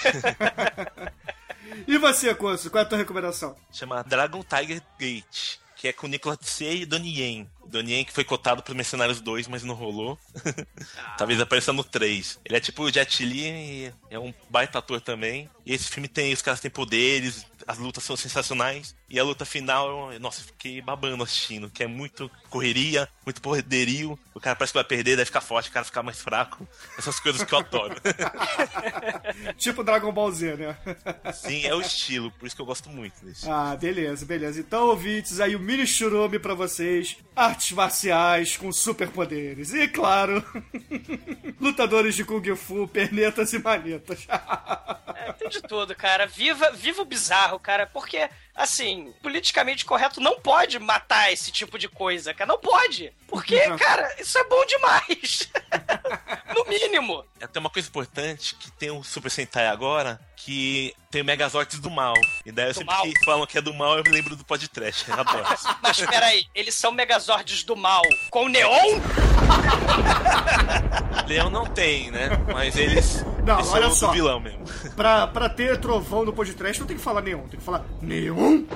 E 1.86 1.98
você, 1.98 2.34
Conso, 2.34 2.70
qual 2.70 2.82
é 2.82 2.86
a 2.86 2.88
tua 2.88 2.98
recomendação? 2.98 3.56
Chama 3.72 4.02
Dragon 4.02 4.42
Tiger 4.42 4.82
Gate, 4.98 5.58
que 5.76 5.88
é 5.88 5.92
com 5.92 6.06
Nicolas 6.06 6.38
Tse 6.38 6.64
e 6.64 6.86
Donnie 6.86 7.20
Yen. 7.20 7.50
O 7.62 7.68
Donnie 7.68 7.94
Yen 7.94 8.04
que 8.04 8.12
foi 8.12 8.24
cotado 8.24 8.62
pro 8.62 8.74
Mercenários 8.74 9.20
2, 9.20 9.48
mas 9.48 9.62
não 9.62 9.74
rolou. 9.74 10.18
Talvez 11.18 11.40
apareça 11.40 11.72
no 11.72 11.84
3. 11.84 12.40
Ele 12.44 12.56
é 12.56 12.60
tipo 12.60 12.82
o 12.82 12.90
Jet 12.90 13.24
Li 13.24 13.42
e 13.42 13.92
é 14.10 14.18
um 14.18 14.32
baita 14.48 14.78
ator 14.78 15.00
também. 15.00 15.48
E 15.64 15.72
esse 15.72 15.88
filme 15.90 16.08
tem, 16.08 16.32
os 16.32 16.42
caras 16.42 16.60
têm 16.60 16.70
poderes, 16.70 17.46
as 17.66 17.78
lutas 17.78 18.04
são 18.04 18.16
sensacionais. 18.16 18.94
E 19.08 19.18
a 19.18 19.24
luta 19.24 19.44
final, 19.44 20.10
nossa, 20.18 20.40
eu 20.40 20.46
fiquei 20.46 20.80
babando 20.80 21.22
assistindo, 21.22 21.70
que 21.70 21.82
é 21.82 21.86
muito 21.86 22.30
correria, 22.50 23.08
muito 23.24 23.40
poderio. 23.40 24.18
O 24.34 24.40
cara 24.40 24.56
parece 24.56 24.72
que 24.72 24.78
vai 24.78 24.84
perder, 24.84 25.16
deve 25.16 25.26
ficar 25.26 25.40
forte, 25.40 25.68
o 25.68 25.72
cara 25.72 25.84
ficar 25.84 26.02
mais 26.02 26.20
fraco. 26.20 26.66
Essas 26.98 27.20
coisas 27.20 27.42
que 27.44 27.54
eu 27.54 27.58
adoro. 27.58 27.94
Tipo 29.56 29.84
Dragon 29.84 30.12
Ball 30.12 30.32
Z, 30.32 30.56
né? 30.56 30.76
Sim, 31.32 31.64
é 31.64 31.74
o 31.74 31.80
estilo, 31.80 32.30
por 32.32 32.46
isso 32.46 32.56
que 32.56 32.62
eu 32.62 32.66
gosto 32.66 32.88
muito 32.88 33.24
desse. 33.24 33.48
Ah, 33.48 33.76
beleza, 33.76 34.26
beleza. 34.26 34.60
Então, 34.60 34.88
ouvintes, 34.88 35.40
aí 35.40 35.54
o 35.54 35.60
mini 35.60 35.86
churume 35.86 36.38
pra 36.38 36.54
vocês. 36.54 37.16
Artes 37.36 37.72
marciais 37.72 38.56
com 38.56 38.72
superpoderes. 38.72 39.72
E, 39.72 39.86
claro, 39.88 40.44
lutadores 41.60 42.14
de 42.14 42.24
Kung 42.24 42.56
Fu, 42.56 42.88
pernetas 42.88 43.52
e 43.52 43.58
manetas. 43.58 44.26
Tem 45.38 45.48
de 45.48 45.62
tudo, 45.62 45.94
cara. 45.94 46.26
Viva, 46.26 46.70
viva 46.72 47.02
o 47.02 47.04
bizarro, 47.04 47.58
cara. 47.58 47.86
Porque, 47.86 48.28
assim, 48.54 49.12
politicamente 49.22 49.84
correto 49.84 50.20
não 50.20 50.40
pode 50.40 50.78
matar 50.78 51.32
esse 51.32 51.50
tipo 51.50 51.78
de 51.78 51.88
coisa, 51.88 52.32
cara. 52.34 52.48
Não 52.48 52.58
pode. 52.58 53.12
Porque, 53.26 53.58
cara, 53.76 54.14
isso 54.20 54.38
é 54.38 54.44
bom 54.44 54.64
demais. 54.66 55.50
no 56.54 56.64
mínimo. 56.66 57.24
Tem 57.52 57.60
uma 57.60 57.70
coisa 57.70 57.88
importante 57.88 58.54
que 58.56 58.70
tem 58.72 58.90
o 58.90 59.02
Super 59.02 59.30
Sentai 59.30 59.66
agora, 59.66 60.18
que 60.36 60.94
tem 61.10 61.20
o 61.22 61.24
Megazords 61.24 61.78
do 61.78 61.90
mal. 61.90 62.14
E 62.44 62.50
daí 62.50 62.68
eu 62.68 62.74
sempre 62.74 62.94
mal? 62.94 63.02
que 63.02 63.24
falam 63.24 63.46
que 63.46 63.58
é 63.58 63.60
do 63.60 63.74
mal, 63.74 63.98
eu 63.98 64.04
me 64.04 64.10
lembro 64.10 64.34
do 64.34 64.44
podcast. 64.44 65.08
Eu 65.08 65.20
adoro. 65.20 65.44
Mas 65.82 66.00
peraí, 66.00 66.46
eles 66.54 66.74
são 66.74 66.90
megazords 66.92 67.64
do 67.64 67.76
mal 67.76 68.02
com 68.30 68.48
neon? 68.48 69.00
Leão 71.28 71.50
não 71.50 71.66
tem, 71.66 72.10
né? 72.10 72.30
Mas 72.52 72.76
eles, 72.76 73.24
Não, 73.44 73.58
eles 73.58 73.70
olha 73.72 73.86
são 73.88 73.94
só. 74.08 74.10
vilão 74.12 74.40
mesmo. 74.40 74.64
pra, 74.96 75.26
pra 75.26 75.48
ter 75.48 75.78
trovão 75.80 76.24
no 76.24 76.32
podcast, 76.32 76.80
não 76.80 76.86
tem 76.86 76.96
que 76.96 77.02
falar 77.02 77.20
neon, 77.22 77.46
tem 77.48 77.58
que 77.58 77.64
falar 77.64 77.84
neon. 78.00 78.43
Neon. 78.44 78.64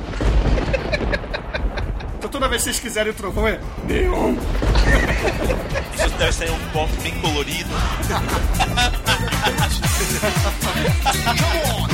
Então 2.18 2.28
toda 2.28 2.48
vez 2.48 2.62
que 2.62 2.70
vocês 2.70 2.80
quiserem 2.80 3.12
o 3.12 3.14
trovão 3.14 3.46
é 3.46 3.60
Neon. 3.84 4.34
Isso 5.94 6.18
deve 6.18 6.32
ser 6.32 6.50
um 6.50 6.58
pop 6.72 6.92
bem 7.00 7.14
colorido. 7.20 7.70
Come 11.24 11.72
on! 11.72 11.88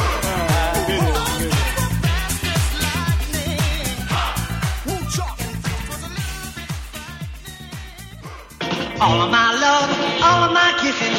All 9.00 9.20
of 9.20 9.30
my 9.30 9.52
love, 9.60 9.90
all 10.22 10.44
of 10.44 10.52
my 10.54 10.72
kissing. 10.80 11.13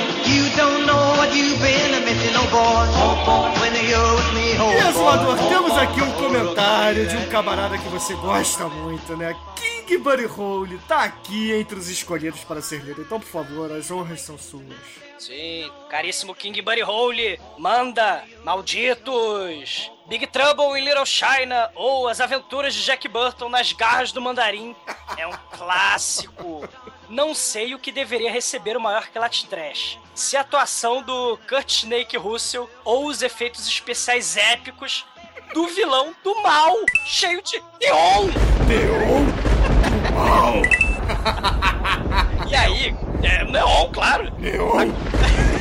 Been 1.31 2.05
missing, 2.05 2.35
oh 2.37 2.47
boy. 2.51 2.85
Oh 3.01 3.55
me, 3.71 4.53
oh 4.59 5.45
E, 5.45 5.49
temos 5.49 5.77
aqui 5.77 6.01
um 6.01 6.11
comentário 6.11 7.07
de 7.07 7.17
um 7.17 7.29
camarada 7.29 7.77
que 7.77 7.89
você 7.89 8.13
gosta 8.15 8.67
muito, 8.67 9.17
né? 9.17 9.35
King 9.55 9.97
Buddy 9.97 10.25
Hole 10.25 10.79
tá 10.87 11.03
aqui 11.03 11.51
entre 11.53 11.79
os 11.79 11.89
escolhidos 11.89 12.41
para 12.43 12.61
ser 12.61 12.81
lido. 12.81 13.01
Então, 13.01 13.19
por 13.19 13.27
favor, 13.27 13.71
as 13.71 13.89
honras 13.89 14.21
são 14.21 14.37
suas. 14.37 14.75
Sim, 15.17 15.71
caríssimo 15.89 16.35
King 16.35 16.61
Buddy 16.61 16.83
Hole, 16.83 17.39
manda, 17.57 18.23
malditos! 18.43 19.91
Big 20.07 20.27
Trouble 20.27 20.79
in 20.79 20.83
Little 20.85 21.05
China 21.05 21.71
ou 21.73 22.07
As 22.07 22.21
Aventuras 22.21 22.75
de 22.75 22.83
Jack 22.83 23.07
Burton 23.07 23.49
nas 23.49 23.71
Garras 23.73 24.11
do 24.11 24.21
Mandarim 24.21 24.75
é 25.17 25.25
um 25.25 25.33
clássico. 25.51 26.67
Não 27.09 27.35
sei 27.35 27.73
o 27.75 27.79
que 27.79 27.91
deveria 27.91 28.31
receber 28.31 28.75
o 28.75 28.81
maior 28.81 29.07
Kellat 29.07 29.43
Trash. 29.45 29.99
Se 30.13 30.35
a 30.35 30.41
atuação 30.41 31.03
do 31.03 31.37
Kurt 31.47 31.69
Snake 31.69 32.17
Russell 32.17 32.69
ou 32.83 33.07
os 33.07 33.21
efeitos 33.21 33.67
especiais 33.67 34.35
épicos 34.37 35.05
do 35.53 35.67
vilão 35.67 36.15
do 36.23 36.41
mal, 36.41 36.75
cheio 37.05 37.41
de 37.41 37.61
neon. 37.79 38.27
Neon? 38.67 39.25
Uau! 40.15 40.61
E 42.49 42.55
aí, 42.55 42.95
é 43.23 43.43
neon, 43.45 43.91
claro. 43.91 44.31
Neon? 44.39 44.89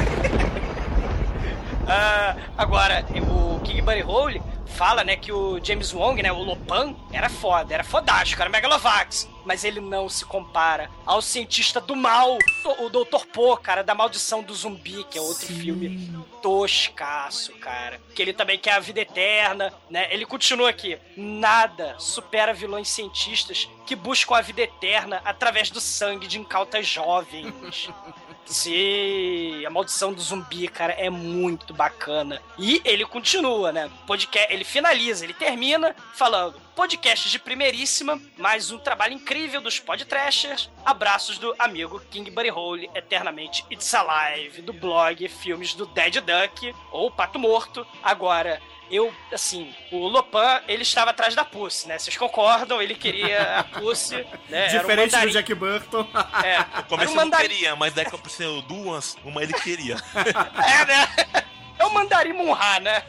Ah, 1.87 2.35
agora, 2.57 3.05
o 3.31 3.61
King 3.61 3.83
Buddy 3.83 4.03
Hole 4.03 4.43
fala, 4.75 5.05
né, 5.05 5.17
que 5.17 5.33
o 5.33 5.65
James 5.65 5.93
Wong, 5.93 6.21
né, 6.23 6.33
o 6.33 6.43
Lopan, 6.43 6.95
era 7.13 7.29
foda, 7.29 7.73
era 7.73 7.85
fodástico, 7.85 8.43
era 8.43 8.51
Megalovax. 8.51 9.29
Mas 9.45 9.63
ele 9.63 9.79
não 9.79 10.09
se 10.09 10.25
compara 10.25 10.91
ao 11.05 11.21
cientista 11.21 11.81
do 11.81 11.95
mal, 11.95 12.39
o 12.81 12.89
Dr. 12.89 13.27
Po, 13.33 13.57
cara, 13.59 13.85
da 13.85 13.95
maldição 13.95 14.43
do 14.43 14.55
zumbi, 14.55 15.05
que 15.05 15.19
é 15.19 15.21
outro 15.21 15.47
filme 15.47 16.11
toscaço, 16.41 17.53
cara. 17.59 18.01
Que 18.15 18.23
ele 18.23 18.33
também 18.33 18.59
quer 18.59 18.73
a 18.73 18.81
vida 18.81 19.01
eterna, 19.01 19.73
né? 19.91 20.09
Ele 20.11 20.25
continua 20.25 20.71
aqui. 20.71 20.99
Nada 21.15 21.95
supera 21.99 22.55
vilões 22.55 22.89
cientistas 22.89 23.69
que 23.87 23.95
buscam 23.95 24.37
a 24.37 24.41
vida 24.41 24.63
eterna 24.63 25.21
através 25.27 25.71
do 25.71 25.81
sangue 25.81 26.27
de 26.27 26.39
incautas 26.39 26.87
jovens. 26.87 27.91
Sim, 28.47 29.65
a 29.65 29.71
maldição 29.71 30.13
do 30.13 30.21
zumbi, 30.21 30.69
cara, 30.69 30.93
é 30.93 31.09
muito 31.09 31.73
bacana. 31.73 32.41
E 32.59 32.81
ele 32.85 33.05
continua, 33.07 33.73
né? 33.73 33.91
Podcast, 34.07 34.53
ele 34.53 34.65
finaliza, 34.65 35.25
ele 35.25 35.35
termina 35.35 35.95
falando: 36.13 36.61
podcast 36.75 37.31
de 37.31 37.39
primeiríssima, 37.39 38.21
mais 38.37 38.71
um 38.71 38.79
trabalho 38.79 39.15
incrível 39.15 39.61
dos 39.61 39.79
podtrashers. 39.79 40.71
Abraços 40.85 41.39
do 41.39 41.55
amigo 41.59 42.01
King 42.11 42.31
Buddy 42.31 42.51
Hole, 42.51 42.91
eternamente 42.95 43.65
It's 43.71 43.95
Alive, 43.95 44.61
do 44.63 44.73
blog 44.73 45.29
Filmes 45.29 45.75
do 45.75 45.87
Dead 45.87 46.17
Duck 46.21 46.75
ou 46.91 47.11
Pato 47.11 47.39
Morto. 47.39 47.87
Agora, 48.03 48.61
eu, 48.91 49.15
assim, 49.33 49.73
o 49.93 50.09
Lopan, 50.09 50.61
ele 50.67 50.83
estava 50.83 51.11
atrás 51.11 51.35
da 51.35 51.45
Pussy, 51.45 51.87
né? 51.89 51.99
Vocês 51.99 52.17
concordam? 52.17 52.83
Ele 52.83 52.95
queria 52.95 53.61
a 53.61 53.65
Pussy, 53.81 54.17
né? 54.49 54.67
Era 54.67 54.79
um 54.79 54.81
Diferente 54.81 55.17
do. 55.21 55.31
Jack 55.31 55.55
Burton. 55.55 56.07
É, 56.43 56.59
No 56.77 56.85
começo 56.85 57.13
um 57.13 57.15
não 57.15 57.25
mandarim. 57.25 57.49
queria, 57.49 57.77
mas 57.77 57.95
daí 57.95 58.05
que 58.05 58.15
apareceu 58.15 58.61
duas, 58.63 59.17
uma 59.25 59.43
ele 59.43 59.53
queria. 59.55 59.97
É, 60.15 60.85
né? 60.87 61.45
É 61.79 61.85
o 61.85 61.91
Mandarim 61.93 62.33
Munha, 62.33 62.81
né? 62.81 63.03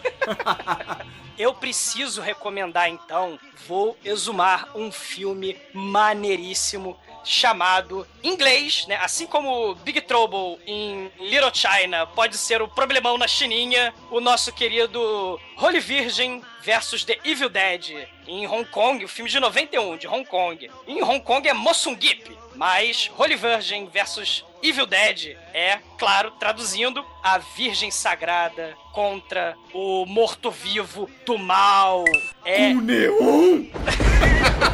Eu 1.38 1.54
preciso 1.54 2.22
recomendar, 2.22 2.90
então, 2.90 3.38
vou 3.68 3.98
exumar 4.04 4.70
um 4.76 4.92
filme 4.92 5.58
maneiríssimo 5.74 6.98
chamado 7.26 8.08
em 8.24 8.30
inglês, 8.30 8.86
né? 8.88 8.98
Assim 9.02 9.26
como 9.26 9.76
Big 9.76 10.02
Trouble 10.02 10.60
em 10.66 11.12
Little 11.20 11.52
China 11.54 12.06
pode 12.08 12.38
ser 12.38 12.62
o 12.62 12.68
problemão 12.68 13.18
na 13.18 13.28
chininha, 13.28 13.94
o 14.12 14.20
nosso 14.20 14.54
querido 14.54 15.40
Holy 15.58 15.80
Virgin 15.80 16.42
versus 16.62 17.04
The 17.04 17.20
Evil 17.24 17.50
Dead 17.50 18.08
em 18.28 18.48
Hong 18.48 18.66
Kong, 18.66 19.04
o 19.04 19.08
filme 19.08 19.30
de 19.30 19.40
91 19.40 19.98
de 19.98 20.08
Hong 20.08 20.26
Kong. 20.26 20.70
Em 20.88 21.04
Hong 21.04 21.20
Kong 21.22 21.48
é 21.48 21.54
Mossungip, 21.54 22.36
mas 22.56 23.12
Holy 23.18 23.36
Virgin 23.36 23.88
versus 23.88 24.44
Evil 24.64 24.86
Dead 24.88 25.38
é, 25.54 25.80
claro, 25.98 26.32
traduzindo, 26.32 27.06
a 27.24 27.38
Virgem 27.38 27.92
Sagrada 27.92 28.76
contra 28.94 29.56
o 29.74 30.06
morto-vivo 30.08 31.10
do 31.26 31.38
mal. 31.38 32.04
É, 32.44 32.70
O 32.70 32.82
Neon? 32.82 33.66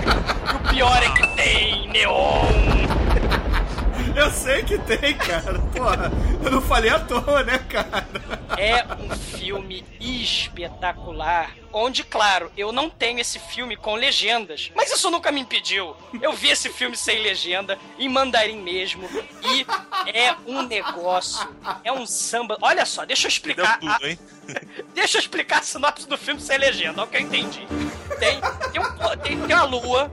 o 0.72 0.74
pior 0.74 1.04
é 1.04 1.10
que 1.12 1.28
tem 1.36 1.88
neon. 1.90 2.46
Eu 4.16 4.30
sei 4.30 4.62
que 4.64 4.78
tem, 4.80 5.14
cara. 5.16 5.58
Porra, 5.74 6.12
eu 6.44 6.52
não 6.52 6.62
falei 6.62 6.90
à 6.90 7.00
toa, 7.00 7.44
né, 7.44 7.58
cara? 7.70 8.06
É 8.58 8.84
um 9.02 9.10
filme 9.16 9.86
espetacular. 10.00 11.52
Onde, 11.74 12.04
claro, 12.04 12.52
eu 12.58 12.74
não 12.74 12.90
tenho 12.90 13.20
esse 13.20 13.40
filme 13.40 13.78
com 13.78 13.96
legendas, 13.96 14.70
mas 14.76 14.92
isso 14.92 15.10
nunca 15.10 15.32
me 15.32 15.40
impediu. 15.40 15.96
Eu 16.22 16.34
vi 16.34 16.50
esse 16.50 16.70
filme 16.70 16.98
sem 16.98 17.20
legenda, 17.22 17.80
em 17.98 18.10
mandarim 18.10 18.60
mesmo, 18.62 19.08
e 19.42 19.66
é 20.14 20.36
um 20.46 20.64
negócio, 20.64 21.48
é 21.84 21.92
um 21.94 22.06
samba. 22.06 22.58
Olha 22.62 22.86
só, 22.86 23.06
deixa 23.06 23.28
eu 23.28 23.30
explicar. 23.30 23.76
a- 23.76 23.78
tudo, 23.78 24.08
hein? 24.08 24.20
Deixa 24.94 25.18
eu 25.18 25.22
explicar 25.22 25.60
a 25.60 25.64
sinopse 25.64 26.06
do 26.10 26.18
filme 26.18 26.42
sem 26.42 26.58
legenda, 26.58 27.02
é 27.02 27.06
o 27.06 27.08
que 27.08 27.16
eu 27.16 27.22
entendi. 27.22 27.66
Tem, 28.20 28.42
tem, 28.74 28.82
um- 28.82 29.18
tem, 29.18 29.40
tem 29.40 29.56
uma 29.56 29.64
lua 29.64 30.12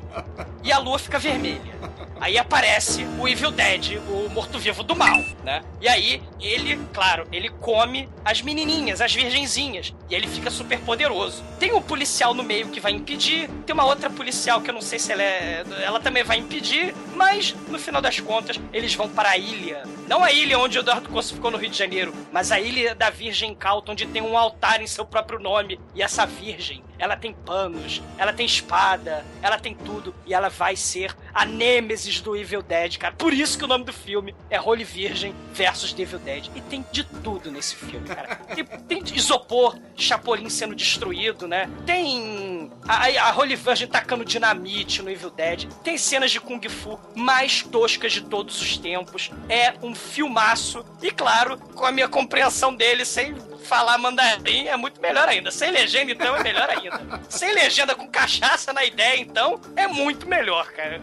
e 0.69 0.73
a 0.73 0.79
lua 0.79 0.99
fica 0.99 1.19
vermelha. 1.19 1.79
Aí 2.21 2.37
aparece 2.37 3.07
o 3.19 3.27
Evil 3.27 3.51
Dead, 3.51 3.99
o 4.07 4.29
morto-vivo 4.29 4.83
do 4.83 4.95
mal, 4.95 5.19
né? 5.43 5.63
E 5.81 5.89
aí 5.89 6.23
ele, 6.39 6.79
claro, 6.93 7.27
ele 7.33 7.49
come 7.49 8.07
as 8.23 8.43
menininhas, 8.43 9.01
as 9.01 9.15
virgenzinhas, 9.15 9.95
e 10.11 10.15
ele 10.15 10.27
fica 10.27 10.51
super 10.51 10.79
poderoso. 10.81 11.43
Tem 11.59 11.73
um 11.73 11.81
policial 11.81 12.35
no 12.35 12.43
meio 12.43 12.69
que 12.69 12.81
vai 12.81 12.93
impedir, 12.93 13.49
tem 13.65 13.73
uma 13.73 13.87
outra 13.87 14.11
policial 14.11 14.61
que 14.61 14.69
eu 14.69 14.75
não 14.75 14.83
sei 14.83 14.99
se 14.99 15.11
ela 15.11 15.23
é, 15.23 15.65
ela 15.83 16.01
também 16.01 16.23
vai 16.23 16.37
impedir, 16.37 16.95
mas 17.15 17.55
no 17.69 17.79
final 17.79 18.03
das 18.03 18.21
contas 18.21 18.61
eles 18.71 18.95
vão 18.95 19.09
para 19.09 19.31
a 19.31 19.39
ilha. 19.39 19.85
Não 20.09 20.25
a 20.25 20.33
ilha 20.33 20.59
onde 20.59 20.79
o 20.79 20.81
Eduardo 20.81 21.11
Costa 21.11 21.35
ficou 21.35 21.51
no 21.51 21.59
Rio 21.59 21.69
de 21.69 21.77
Janeiro, 21.77 22.15
mas 22.33 22.51
a 22.51 22.59
ilha 22.59 22.95
da 22.95 23.11
Virgem 23.11 23.55
Calta, 23.55 23.93
onde 23.93 24.07
tem 24.07 24.23
um 24.23 24.39
altar 24.39 24.81
em 24.81 24.87
seu 24.87 25.05
próprio 25.05 25.39
nome. 25.39 25.79
E 25.95 26.03
essa 26.03 26.25
virgem, 26.25 26.83
ela 26.99 27.15
tem 27.15 27.35
panos, 27.35 28.03
ela 28.17 28.33
tem 28.33 28.47
espada, 28.47 29.23
ela 29.43 29.59
tem 29.59 29.75
tudo. 29.75 30.15
E 30.25 30.33
ela 30.33 30.49
vai 30.49 30.77
ser 30.77 31.15
a 31.35 31.45
nêmesis 31.45 32.23
do 32.23 32.35
Evil 32.35 32.63
Dead, 32.63 32.97
cara. 32.97 33.15
Por 33.17 33.35
isso 33.35 33.59
que 33.59 33.65
o 33.65 33.69
nome 33.69 33.85
do 33.85 33.93
filme 33.93 34.35
é 34.49 34.59
Holy 34.59 34.83
Virgem 34.83 35.35
versus 35.53 35.93
The 35.93 36.03
Evil 36.03 36.19
Dead. 36.21 36.51
E 36.57 36.63
tem 36.63 36.83
de 36.91 37.05
tudo 37.05 37.51
nesse 37.51 37.77
filme, 37.77 38.09
cara. 38.09 38.37
Tem, 38.37 38.65
tem 38.65 39.03
isopor, 39.15 39.79
Chapolin 39.95 40.49
sendo 40.49 40.75
destruído, 40.75 41.47
né? 41.47 41.69
Tem 41.85 42.71
a, 42.89 43.29
a 43.29 43.37
Holy 43.37 43.57
Virgin 43.57 43.87
tacando 43.89 44.25
dinamite 44.25 45.03
no 45.03 45.11
Evil 45.11 45.31
Dead. 45.31 45.69
Tem 45.85 45.99
cenas 45.99 46.31
de 46.31 46.41
Kung 46.41 46.67
Fu 46.67 46.99
mais 47.15 47.63
toscas 47.63 48.13
de 48.13 48.23
todos 48.23 48.59
os 48.63 48.79
tempos. 48.79 49.31
É 49.51 49.75
um 49.83 49.98
filmaço. 49.99 50.85
E 51.03 51.11
claro, 51.11 51.59
com 51.75 51.85
a 51.85 51.93
minha 51.93 52.09
compreensão 52.09 52.75
dele, 52.75 53.05
sem 53.05 53.35
falar 53.69 53.99
mandarim, 53.99 54.67
é 54.67 54.77
muito 54.77 55.01
melhor 55.01 55.29
ainda. 55.29 55.51
Sem 55.51 55.71
legenda, 55.71 56.11
então, 56.11 56.35
é 56.35 56.43
melhor 56.43 56.69
ainda. 56.71 57.21
Sem 57.29 57.53
legenda 57.53 57.95
com 57.95 58.09
cachaça 58.09 58.73
na 58.73 58.85
ideia, 58.85 59.21
então, 59.21 59.61
é 59.77 59.87
muito 59.87 60.27
melhor, 60.27 60.67
cara. 60.73 61.01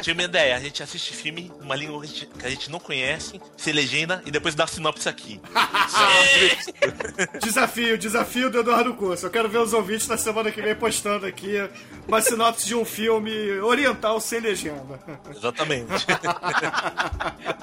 Tive 0.00 0.12
uma 0.18 0.24
ideia, 0.24 0.56
a 0.56 0.60
gente 0.60 0.82
assiste 0.82 1.14
filme 1.14 1.50
numa 1.60 1.76
língua 1.76 2.00
que 2.00 2.06
a 2.06 2.08
gente, 2.08 2.26
que 2.26 2.46
a 2.46 2.50
gente 2.50 2.70
não 2.70 2.80
conhece, 2.80 3.40
sem 3.56 3.72
legenda, 3.72 4.22
e 4.26 4.30
depois 4.30 4.54
dá 4.54 4.64
a 4.64 4.66
sinopse 4.66 5.08
aqui. 5.08 5.40
Desafio, 7.40 7.96
desafio 7.96 8.50
do 8.50 8.60
Eduardo 8.60 8.94
Curso. 8.94 9.26
Eu 9.26 9.30
quero 9.30 9.48
ver 9.48 9.58
os 9.58 9.72
ouvintes 9.72 10.08
na 10.08 10.16
semana 10.16 10.50
que 10.50 10.60
vem 10.60 10.74
postando 10.74 11.26
aqui 11.26 11.56
uma 12.08 12.20
sinopse 12.20 12.66
de 12.66 12.74
um 12.74 12.84
filme 12.84 13.60
oriental 13.60 14.20
sem 14.20 14.40
legenda. 14.40 14.98
Exatamente. 15.34 15.92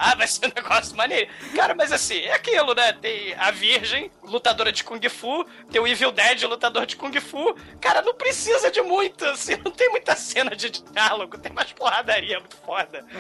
Ah, 0.02 0.16
vai 0.16 0.28
ser 0.28 0.48
um 0.48 0.52
negócio 0.56 0.96
maneiro. 0.96 1.30
Cara, 1.56 1.76
mas 1.76 1.92
assim, 1.92 2.20
é 2.20 2.34
aquilo, 2.34 2.74
né? 2.74 2.94
Tem 2.94 3.34
a 3.36 3.52
Virgem, 3.52 4.10
lutadora 4.30 4.72
de 4.72 4.84
Kung 4.84 5.02
Fu, 5.10 5.46
tem 5.72 5.82
o 5.82 5.88
Evil 5.88 6.12
Dead, 6.12 6.44
lutador 6.44 6.86
de 6.86 6.96
Kung 6.96 7.12
Fu. 7.20 7.56
Cara, 7.82 8.02
não 8.02 8.14
precisa 8.14 8.70
de 8.72 8.82
muito, 8.82 9.26
assim, 9.26 9.56
não 9.64 9.72
tem 9.72 9.90
muita 9.90 10.16
cena 10.16 10.56
de 10.56 10.70
diálogo, 10.70 11.38
tem 11.38 11.52
mais 11.52 11.72
porradaria, 11.74 12.40
muito 12.40 12.56
foda. 12.58 13.06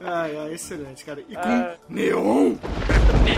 Ai, 0.00 0.36
ai, 0.36 0.52
excelente, 0.54 1.04
cara. 1.04 1.20
E 1.28 1.34
com 1.34 1.40
Ah. 1.40 1.74
neon? 1.88 2.54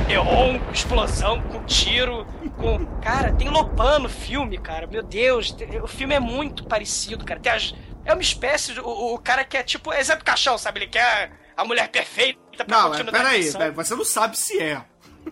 Neon, 0.06 0.60
explosão, 0.72 1.40
com 1.42 1.64
tiro, 1.64 2.26
com. 2.58 2.84
Cara, 3.00 3.32
tem 3.32 3.48
Lopan 3.48 4.00
no 4.00 4.08
filme, 4.10 4.58
cara. 4.58 4.86
Meu 4.86 5.02
Deus, 5.02 5.56
o 5.82 5.86
filme 5.86 6.14
é 6.14 6.20
muito 6.20 6.64
parecido, 6.66 7.24
cara. 7.24 7.40
Tem 7.40 7.52
as... 7.52 7.74
É 8.04 8.12
uma 8.12 8.20
espécie 8.20 8.74
de. 8.74 8.80
O, 8.80 9.14
o 9.14 9.18
cara 9.18 9.42
que 9.44 9.56
é 9.56 9.62
tipo. 9.62 9.90
É 9.92 10.02
Zé 10.02 10.16
do 10.16 10.24
Caixão, 10.24 10.58
sabe? 10.58 10.80
Ele 10.80 10.86
quer 10.88 11.32
a 11.56 11.64
mulher 11.64 11.88
perfeita 11.88 12.64
pra 12.64 12.66
Não, 12.66 12.86
é, 12.94 12.98
continuar 12.98 13.08
a 13.20 13.24
peraí, 13.24 13.52
peraí, 13.52 13.70
você 13.70 13.94
não 13.94 14.04
sabe 14.04 14.38
se 14.38 14.60
é. 14.60 14.82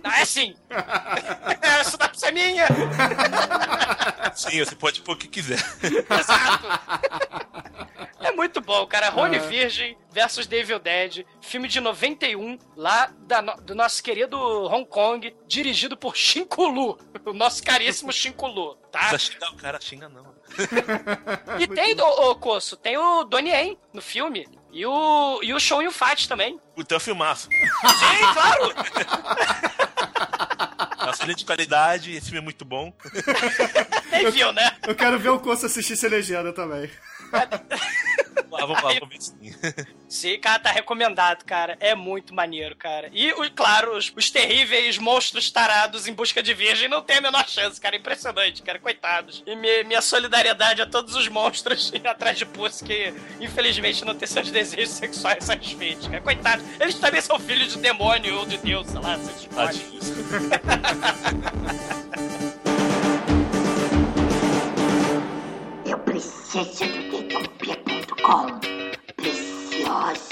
Ah, 0.05 0.21
é 0.21 0.25
sim! 0.25 0.55
Essa 1.63 1.97
dá 1.97 2.09
pra 2.09 2.19
ser 2.19 2.33
minha! 2.33 2.67
Sim, 4.35 4.65
você 4.65 4.75
pode 4.77 5.03
pôr 5.03 5.13
o 5.13 5.17
que 5.19 5.29
quiser. 5.29 5.59
Exato! 5.83 6.69
É 8.21 8.33
muito 8.33 8.61
bom, 8.61 8.85
cara. 8.87 9.09
Rony 9.11 9.37
Ah. 9.37 9.41
Virgin 9.41 9.97
versus 10.11 10.47
Devil 10.47 10.79
Dead, 10.81 11.25
filme 11.41 11.69
de 11.69 11.81
91, 11.81 12.59
lá 12.77 13.11
da 13.21 13.41
do 13.41 13.75
nosso 13.77 14.03
querido 14.03 14.37
Hong 14.67 14.85
Kong, 14.87 15.35
dirigido 15.47 15.97
por 15.97 16.17
Shinkulu, 16.17 16.99
o 17.25 17.33
nosso 17.33 17.63
caríssimo 17.63 18.13
Shinkulu, 18.13 18.75
tá? 18.93 19.17
Xingar 19.17 19.51
o 19.53 19.57
cara, 19.57 19.81
xinga 19.81 20.09
não. 20.09 20.35
E 21.59 21.67
tem, 21.73 21.99
ô, 22.01 22.31
ô 22.31 22.35
Coço, 22.37 22.77
tem 22.77 22.99
o 22.99 23.23
Donnie 23.25 23.53
Yen 23.53 23.79
no 23.95 24.03
filme. 24.03 24.47
E 24.73 24.85
o, 24.85 25.41
e 25.43 25.55
o 25.55 25.61
Shon 25.61 25.81
Yun 25.83 25.91
Fat 25.93 26.27
também. 26.27 26.61
O 26.77 26.85
teu 26.85 27.01
filmaço. 27.01 27.49
Sim, 27.49 28.33
claro! 28.35 28.75
De 31.35 31.45
qualidade, 31.45 32.13
esse 32.13 32.27
filme 32.27 32.39
é 32.39 32.43
muito 32.43 32.65
bom. 32.65 32.93
Nem 34.11 34.31
viu, 34.31 34.53
né? 34.53 34.73
Eu 34.87 34.95
quero 34.95 35.19
ver 35.19 35.31
o 35.31 35.39
Coço 35.39 35.67
assistir 35.67 35.97
sem 35.97 36.09
legenda 36.09 36.53
também. 36.53 36.91
Ah, 38.61 38.67
vamos 38.67 38.83
lá, 38.83 38.93
vamos 38.95 39.09
ver 39.09 39.21
sim. 39.23 39.55
Sim, 40.09 40.39
cara, 40.41 40.59
tá 40.59 40.71
recomendado, 40.73 41.45
cara. 41.45 41.77
É 41.81 41.95
muito 41.95 42.35
maneiro, 42.35 42.75
cara. 42.77 43.09
E, 43.13 43.33
o- 43.33 43.51
claro, 43.53 43.97
os, 43.97 44.13
os 44.17 44.31
terríveis 44.31 44.99
monstros 44.99 45.51
tarados 45.51 46.07
em 46.09 46.13
busca 46.13 46.43
de 46.43 46.55
virgem 46.55 46.89
não 46.89 47.03
tem 47.03 47.19
a 47.19 47.21
menor 47.21 47.47
chance, 47.49 47.81
cara. 47.81 47.97
Impressionante, 47.97 48.63
cara. 48.63 48.79
Coitados. 48.79 49.43
E 49.47 49.55
mi- 49.55 49.85
minha 49.85 50.01
solidariedade 50.01 50.83
a 50.83 50.87
todos 50.87 51.15
os 51.15 51.29
monstros 51.29 51.93
atrás 52.05 52.39
de 52.39 52.47
Pussy 52.47 52.85
que, 52.85 53.15
infelizmente, 53.41 54.05
não 54.05 54.15
têm 54.15 54.27
seus 54.27 54.51
desejos 54.51 54.95
sexuais 54.95 55.45
satisfeitos, 55.45 56.09
cara. 56.09 56.21
Coitados. 56.21 56.65
Eles 56.81 56.95
também 56.97 57.21
são 57.21 57.39
filhos 57.39 57.73
de 57.75 57.79
demônio 57.79 58.39
ou 58.39 58.47
de 58.47 58.57
Deus, 58.59 58.87
sei 58.89 59.01
lá, 59.01 59.17
se 59.19 59.31
escolhe. 59.31 59.79
Tadinhos. 59.79 60.09
Eu 65.85 65.99
preciso 66.01 66.85
do 67.11 67.23
dedãopia.com. 68.29 68.61
Preciosa. 69.17 70.29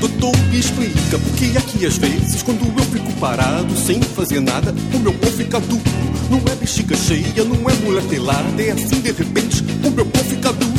Doutor, 0.00 0.36
me 0.50 0.58
explica 0.58 1.18
por 1.18 1.58
aqui 1.58 1.86
às 1.86 1.98
vezes, 1.98 2.42
quando 2.42 2.64
eu 2.64 2.84
fico 2.84 3.12
parado 3.20 3.76
sem 3.76 4.00
fazer 4.02 4.40
nada, 4.40 4.74
o 4.94 4.98
meu 4.98 5.12
pão 5.12 5.30
fica 5.30 5.60
duro. 5.60 5.82
Não 6.30 6.38
é 6.50 6.56
bexiga 6.56 6.96
cheia, 6.96 7.44
não 7.44 7.68
é 7.68 7.74
mulher 7.74 8.02
pelada, 8.04 8.62
é 8.62 8.72
assim 8.72 9.00
de 9.00 9.12
repente, 9.12 9.62
o 9.84 9.90
meu 9.90 10.06
pão 10.06 10.24
fica 10.24 10.52
duro. 10.52 10.77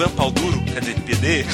Ivan 0.00 0.16
Palduro, 0.16 0.64
quer 0.64 0.80
dizer, 0.80 0.98
PD, 1.02 1.44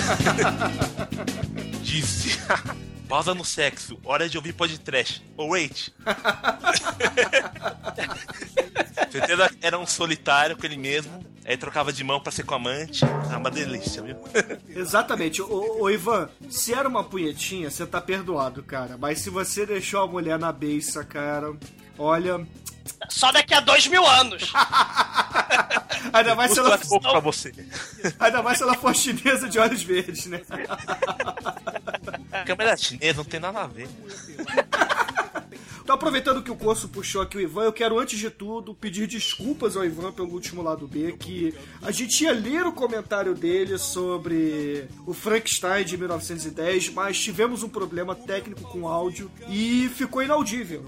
disse: 1.82 2.38
Pausa 3.10 3.34
no 3.34 3.44
sexo, 3.44 3.98
hora 4.04 4.28
de 4.28 4.36
ouvir 4.36 4.52
podcast. 4.52 5.20
Oh, 5.36 5.48
wait. 5.48 5.92
Certeza 9.10 9.50
era 9.60 9.76
um 9.76 9.84
solitário 9.84 10.56
com 10.56 10.64
ele 10.64 10.76
mesmo, 10.76 11.26
aí 11.44 11.56
trocava 11.56 11.92
de 11.92 12.04
mão 12.04 12.20
pra 12.20 12.30
ser 12.30 12.44
com 12.44 12.54
amante. 12.54 13.04
Ah, 13.32 13.36
uma 13.36 13.50
delícia, 13.50 14.00
viu? 14.00 14.16
Exatamente. 14.68 15.42
Ô, 15.42 15.78
ô, 15.80 15.90
Ivan, 15.90 16.28
se 16.48 16.72
era 16.72 16.88
uma 16.88 17.02
punhetinha, 17.02 17.68
você 17.68 17.84
tá 17.84 18.00
perdoado, 18.00 18.62
cara. 18.62 18.96
Mas 18.96 19.18
se 19.18 19.28
você 19.28 19.66
deixou 19.66 20.02
a 20.02 20.06
mulher 20.06 20.38
na 20.38 20.52
beiça, 20.52 21.02
cara, 21.02 21.52
olha. 21.98 22.46
Só 23.08 23.32
daqui 23.32 23.54
a 23.54 23.60
dois 23.60 23.86
mil 23.86 24.06
anos. 24.06 24.52
Ainda 26.12 26.34
mais 26.34 26.52
se 26.52 26.58
ela, 26.58 26.78
pouco 26.78 27.10
pra 27.10 27.20
você. 27.20 27.52
ainda 28.18 28.42
mais 28.42 28.58
se 28.58 28.64
ela 28.64 28.74
for 28.74 28.94
chinesa 28.94 29.48
de 29.48 29.58
olhos 29.58 29.82
verdes, 29.82 30.26
né? 30.26 30.40
Câmera 32.46 32.76
chinesa 32.76 33.18
não 33.18 33.24
tem 33.24 33.40
nada 33.40 33.62
a 33.62 33.66
ver. 33.66 33.88
Então, 35.86 35.94
aproveitando 35.94 36.42
que 36.42 36.50
o 36.50 36.56
Corso 36.56 36.88
puxou 36.88 37.22
aqui 37.22 37.36
o 37.36 37.40
Ivan, 37.40 37.62
eu 37.62 37.72
quero, 37.72 37.96
antes 37.96 38.18
de 38.18 38.28
tudo, 38.28 38.74
pedir 38.74 39.06
desculpas 39.06 39.76
ao 39.76 39.84
Ivan 39.84 40.10
pelo 40.10 40.32
último 40.32 40.60
lado 40.60 40.84
B, 40.88 41.12
que 41.12 41.54
a 41.80 41.92
gente 41.92 42.24
ia 42.24 42.32
ler 42.32 42.66
o 42.66 42.72
comentário 42.72 43.36
dele 43.36 43.78
sobre 43.78 44.88
o 45.06 45.14
Frankenstein 45.14 45.84
de 45.84 45.96
1910, 45.96 46.90
mas 46.90 47.20
tivemos 47.20 47.62
um 47.62 47.68
problema 47.68 48.16
técnico 48.16 48.62
com 48.62 48.88
áudio 48.88 49.30
e 49.48 49.88
ficou 49.94 50.24
inaudível. 50.24 50.86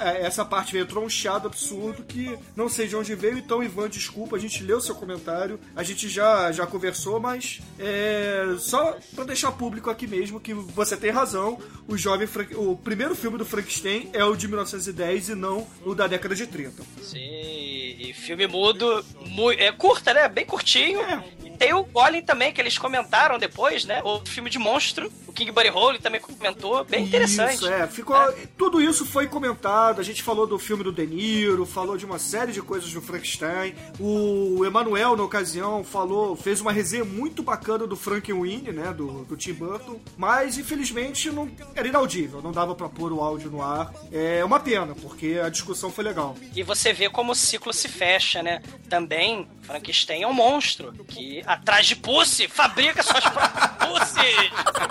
É, 0.00 0.26
Essa 0.26 0.44
parte 0.44 0.72
veio 0.72 0.82
entrou 0.82 1.08
chiado 1.08 1.46
absurdo 1.46 2.02
que 2.02 2.36
não 2.56 2.68
sei 2.68 2.88
de 2.88 2.96
onde 2.96 3.14
veio, 3.14 3.38
então, 3.38 3.62
Ivan, 3.62 3.88
desculpa, 3.88 4.34
a 4.34 4.38
gente 4.40 4.64
leu 4.64 4.80
seu 4.80 4.96
comentário, 4.96 5.60
a 5.76 5.84
gente 5.84 6.08
já, 6.08 6.50
já 6.50 6.66
conversou, 6.66 7.20
mas 7.20 7.60
é, 7.78 8.56
só 8.58 8.98
pra 9.14 9.22
deixar 9.22 9.52
público 9.52 9.88
aqui 9.90 10.08
mesmo 10.08 10.40
que 10.40 10.52
você 10.52 10.96
tem 10.96 11.10
razão, 11.12 11.56
o 11.86 11.96
jovem 11.96 12.26
Frank- 12.26 12.56
o 12.56 12.76
primeiro 12.76 13.14
filme 13.14 13.38
do 13.38 13.44
Frankenstein 13.44 14.10
é 14.12 14.24
o 14.24 14.39
de 14.40 14.48
1910 14.48 15.28
e 15.30 15.34
não 15.34 15.66
o 15.84 15.94
da 15.94 16.06
década 16.06 16.34
de 16.34 16.46
30. 16.46 16.82
Sim, 17.02 17.18
e 17.20 18.12
filme 18.14 18.46
mudo, 18.46 19.04
mu- 19.26 19.52
é 19.52 19.70
curta, 19.72 20.12
né? 20.14 20.28
Bem 20.28 20.44
curtinho. 20.46 21.00
É. 21.00 21.22
Tem 21.60 21.74
o 21.74 21.84
Golem 21.84 22.22
também, 22.22 22.54
que 22.54 22.58
eles 22.58 22.78
comentaram 22.78 23.38
depois, 23.38 23.84
né? 23.84 24.00
O 24.02 24.20
filme 24.24 24.48
de 24.48 24.58
monstro, 24.58 25.12
o 25.26 25.32
King 25.32 25.52
Buddy 25.52 25.68
Holly 25.68 25.98
também 25.98 26.18
comentou. 26.18 26.82
Bem 26.86 27.04
interessante. 27.04 27.56
Isso, 27.56 27.68
é. 27.68 27.86
Ficou, 27.86 28.16
Tudo 28.56 28.80
isso 28.80 29.04
foi 29.04 29.26
comentado. 29.26 30.00
A 30.00 30.02
gente 30.02 30.22
falou 30.22 30.46
do 30.46 30.58
filme 30.58 30.82
do 30.82 30.90
De 30.90 31.06
Niro, 31.06 31.66
falou 31.66 31.98
de 31.98 32.06
uma 32.06 32.18
série 32.18 32.50
de 32.50 32.62
coisas 32.62 32.90
do 32.90 33.02
Frankenstein. 33.02 33.74
O 33.98 34.64
Emanuel, 34.64 35.14
na 35.14 35.22
ocasião, 35.22 35.84
falou, 35.84 36.34
fez 36.34 36.62
uma 36.62 36.72
resenha 36.72 37.04
muito 37.04 37.42
bacana 37.42 37.86
do 37.86 37.94
Frankenweenie, 37.94 38.72
né? 38.72 38.94
Do, 38.94 39.26
do 39.26 39.36
Tim 39.36 39.52
Burton. 39.52 40.00
Mas, 40.16 40.56
infelizmente, 40.56 41.30
não 41.30 41.46
era 41.74 41.86
inaudível. 41.86 42.40
Não 42.40 42.52
dava 42.52 42.74
pra 42.74 42.88
pôr 42.88 43.12
o 43.12 43.20
áudio 43.20 43.50
no 43.50 43.60
ar. 43.60 43.92
É 44.10 44.42
uma 44.42 44.60
pena, 44.60 44.94
porque 44.94 45.38
a 45.44 45.50
discussão 45.50 45.92
foi 45.92 46.04
legal. 46.04 46.34
E 46.56 46.62
você 46.62 46.94
vê 46.94 47.10
como 47.10 47.32
o 47.32 47.34
ciclo 47.34 47.70
se 47.74 47.86
fecha, 47.86 48.42
né? 48.42 48.62
Também, 48.88 49.46
Frankenstein 49.60 50.22
é 50.22 50.26
um 50.26 50.32
monstro 50.32 50.94
que, 51.06 51.42
atrás 51.52 51.86
de 51.86 51.96
Pussy, 51.96 52.46
fabrica 52.48 53.02
suas 53.02 53.24
próprias 53.24 53.70
Pussy! 53.80 54.20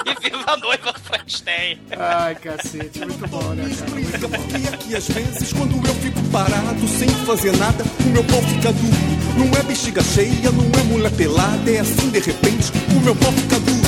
E 0.05 0.29
viva 0.29 0.51
a 0.51 0.57
noiva 0.57 0.91
do 0.91 0.99
Frankenstein. 0.99 1.79
Ai, 1.97 2.35
cacete, 2.35 2.99
muito 2.99 3.27
bom, 3.27 3.53
né, 3.53 3.63
cara? 3.63 4.01
explica 4.01 4.27
por 4.27 4.47
que 4.47 4.67
aqui 4.67 4.95
às 4.95 5.07
vezes, 5.07 5.53
quando 5.53 5.75
eu 5.87 5.95
fico 5.95 6.21
parado 6.29 6.87
sem 6.87 7.09
fazer 7.25 7.55
nada, 7.57 7.83
o 8.05 8.09
meu 8.09 8.23
pão 8.25 8.41
fica 8.43 8.73
duro. 8.73 9.19
Não 9.37 9.57
é 9.57 9.63
bexiga 9.63 10.03
cheia, 10.03 10.51
não 10.51 10.79
é 10.79 10.83
mulher 10.83 11.11
pelada, 11.11 11.71
é 11.71 11.79
assim 11.79 12.09
de 12.09 12.19
repente, 12.19 12.71
o 12.95 12.99
meu 12.99 13.15
pão 13.15 13.31
fica 13.31 13.59
duro. 13.59 13.79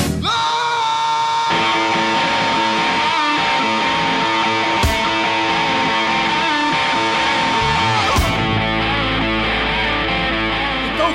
Então, 10.94 11.14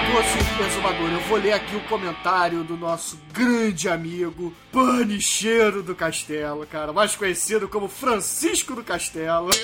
Exumador, 0.76 1.10
eu 1.10 1.20
vou 1.20 1.38
ler 1.38 1.52
aqui 1.52 1.74
o 1.74 1.80
comentário 1.84 2.62
do 2.62 2.76
nosso 2.76 3.18
grande 3.32 3.88
amigo 3.88 4.54
Panicheiro 4.70 5.82
do 5.82 5.94
Castelo, 5.94 6.66
cara, 6.66 6.92
mais 6.92 7.16
conhecido 7.16 7.66
como 7.66 7.88
Francisco 7.88 8.74
do 8.74 8.84
Castelo. 8.84 9.48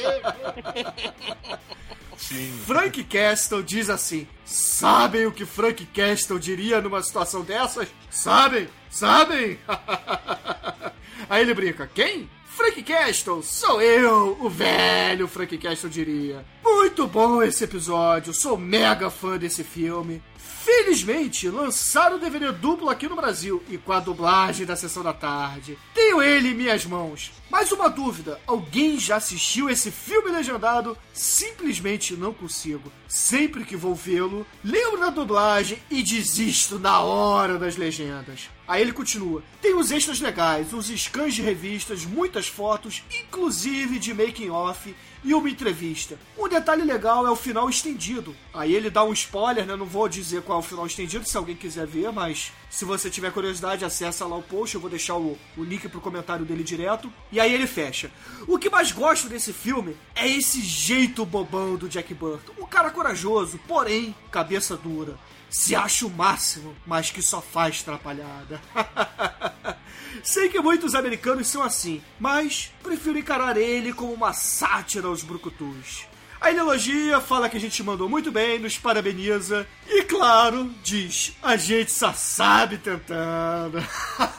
Frank 2.64 3.05
Castle 3.05 3.62
diz 3.62 3.90
assim: 3.90 4.27
Sabem 4.42 5.27
o 5.27 5.33
que 5.33 5.44
Frank 5.44 5.85
Castle 5.85 6.38
diria 6.38 6.81
numa 6.81 7.03
situação 7.03 7.42
dessas? 7.42 7.88
Sabem? 8.09 8.66
Sabem? 8.88 9.59
Aí 11.29 11.42
ele 11.42 11.53
brinca: 11.53 11.90
Quem? 11.94 12.31
Frank 12.55 12.83
Castle, 12.83 13.43
sou 13.43 13.81
eu, 13.81 14.37
o 14.38 14.51
velho 14.51 15.27
Frank 15.27 15.57
Castle 15.57 15.88
diria. 15.88 16.45
Muito 16.62 17.07
bom 17.07 17.43
esse 17.43 17.65
episódio, 17.65 18.35
sou 18.35 18.59
mega 18.59 19.09
fã 19.09 19.38
desse 19.38 19.65
filme. 19.65 20.23
Felizmente, 20.37 21.49
lançaram 21.49 22.17
o 22.17 22.21
DVD 22.21 22.53
duplo 22.53 22.91
aqui 22.91 23.09
no 23.09 23.17
Brasil 23.17 23.62
e 23.69 23.79
com 23.79 23.91
a 23.93 23.99
dublagem 23.99 24.67
da 24.67 24.77
sessão 24.77 25.03
da 25.03 25.12
tarde. 25.15 25.79
Tenho 25.95 26.23
ele 26.23 26.51
em 26.51 26.55
minhas 26.55 26.85
mãos. 26.85 27.33
Mais 27.51 27.73
uma 27.73 27.88
dúvida: 27.88 28.38
alguém 28.47 28.99
já 28.99 29.17
assistiu 29.17 29.71
esse 29.71 29.91
filme 29.91 30.31
legendado? 30.31 30.97
Simplesmente 31.12 32.15
não 32.15 32.35
consigo. 32.35 32.93
Sempre 33.09 33.65
que 33.65 33.77
vou 33.77 33.95
vê-lo, 33.95 34.47
lembro 34.62 35.01
da 35.01 35.11
dublagem 35.11 35.79
e 35.91 36.03
desisto 36.03 36.79
na 36.79 37.01
hora 37.01 37.59
das 37.59 37.77
legendas. 37.77 38.49
Aí 38.66 38.81
ele 38.83 38.92
continua: 38.92 39.42
tem 39.61 39.75
uns 39.75 39.90
extras 39.90 40.20
legais, 40.20 40.72
uns 40.72 40.87
scans 40.87 41.35
de 41.35 41.42
revistas, 41.42 42.05
muitas 42.05 42.46
fotos, 42.46 43.03
inclusive 43.11 43.98
de 43.98 44.14
making 44.14 44.51
off 44.51 44.94
e 45.25 45.35
uma 45.35 45.48
entrevista. 45.48 46.18
Um 46.37 46.48
detalhe 46.48 46.83
legal 46.83 47.27
é 47.27 47.31
o 47.31 47.37
final 47.37 47.68
estendido. 47.68 48.35
Aí 48.53 48.75
ele 48.75 48.90
dá 48.90 49.05
um 49.05 49.12
spoiler, 49.12 49.64
né? 49.66 49.77
Não 49.77 49.87
vou 49.87 50.09
dizer 50.09 50.42
qual 50.42 50.59
é 50.59 50.61
o 50.61 50.64
final 50.64 50.87
estendido, 50.87 51.29
se 51.29 51.37
alguém 51.37 51.55
quiser 51.55 51.87
ver, 51.87 52.11
mas 52.12 52.53
se 52.70 52.85
você 52.85 53.09
tiver 53.09 53.33
curiosidade, 53.33 53.85
acessa 53.85 54.27
lá 54.27 54.37
o 54.37 54.42
post, 54.42 54.75
eu 54.75 54.81
vou 54.81 54.90
deixar 54.90 55.16
o, 55.16 55.38
o 55.57 55.62
link 55.62 55.88
pro 55.88 56.01
comentário 56.01 56.44
dele 56.44 56.64
direto. 56.64 57.12
E 57.31 57.38
aí 57.38 57.53
ele 57.53 57.66
fecha. 57.66 58.11
O 58.46 58.59
que 58.59 58.70
mais 58.70 58.90
gosto 58.90 59.29
desse 59.29 59.53
filme 59.53 59.96
é 60.14 60.29
esse 60.29 60.61
jeito 60.61 61.25
bobão 61.25 61.77
do 61.77 61.88
Jack 61.88 62.12
Burton. 62.14 62.53
O 62.59 62.66
cara 62.66 62.90
corajoso, 62.90 63.59
porém 63.66 64.14
cabeça 64.31 64.77
dura. 64.77 65.16
Se 65.53 65.77
acha 65.77 66.07
o 66.07 66.11
máximo, 66.11 66.75
mas 66.87 67.11
que 67.11 67.21
só 67.21 67.43
faz 67.43 67.83
atrapalhada. 67.83 68.59
Sei 70.25 70.49
que 70.49 70.59
muitos 70.59 70.95
americanos 70.95 71.47
são 71.47 71.62
assim, 71.62 72.03
mas 72.19 72.73
prefiro 72.83 73.19
encarar 73.19 73.59
ele 73.59 73.93
como 73.93 74.15
uma 74.15 74.33
sátira 74.33 75.09
aos 75.09 75.23
brucutus. 75.23 76.07
Aí 76.41 76.55
ele 76.55 76.61
elogia, 76.61 77.21
fala 77.21 77.51
que 77.51 77.59
a 77.59 77.61
gente 77.61 77.83
mandou 77.83 78.09
muito 78.09 78.33
bem, 78.33 78.59
nos 78.59 78.79
parabeniza 78.79 79.67
e, 79.87 80.03
claro, 80.05 80.75
diz: 80.83 81.37
a 81.43 81.55
gente 81.57 81.93
só 81.93 82.15
sabe 82.15 82.79
tentando. 82.79 83.79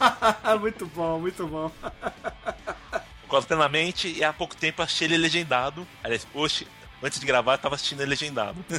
muito 0.59 0.87
bom, 0.87 1.19
muito 1.19 1.45
bom. 1.45 1.71
Concordo 3.21 3.47
plenamente 3.47 4.11
e 4.17 4.23
há 4.23 4.33
pouco 4.33 4.55
tempo 4.55 4.81
achei 4.81 5.07
ele 5.07 5.17
legendado. 5.17 5.87
Aliás, 6.03 6.27
hoje, 6.33 6.67
antes 7.03 7.19
de 7.19 7.25
gravar, 7.25 7.53
eu 7.53 7.57
tava 7.57 7.75
assistindo 7.75 8.01
ele 8.01 8.09
legendado. 8.09 8.63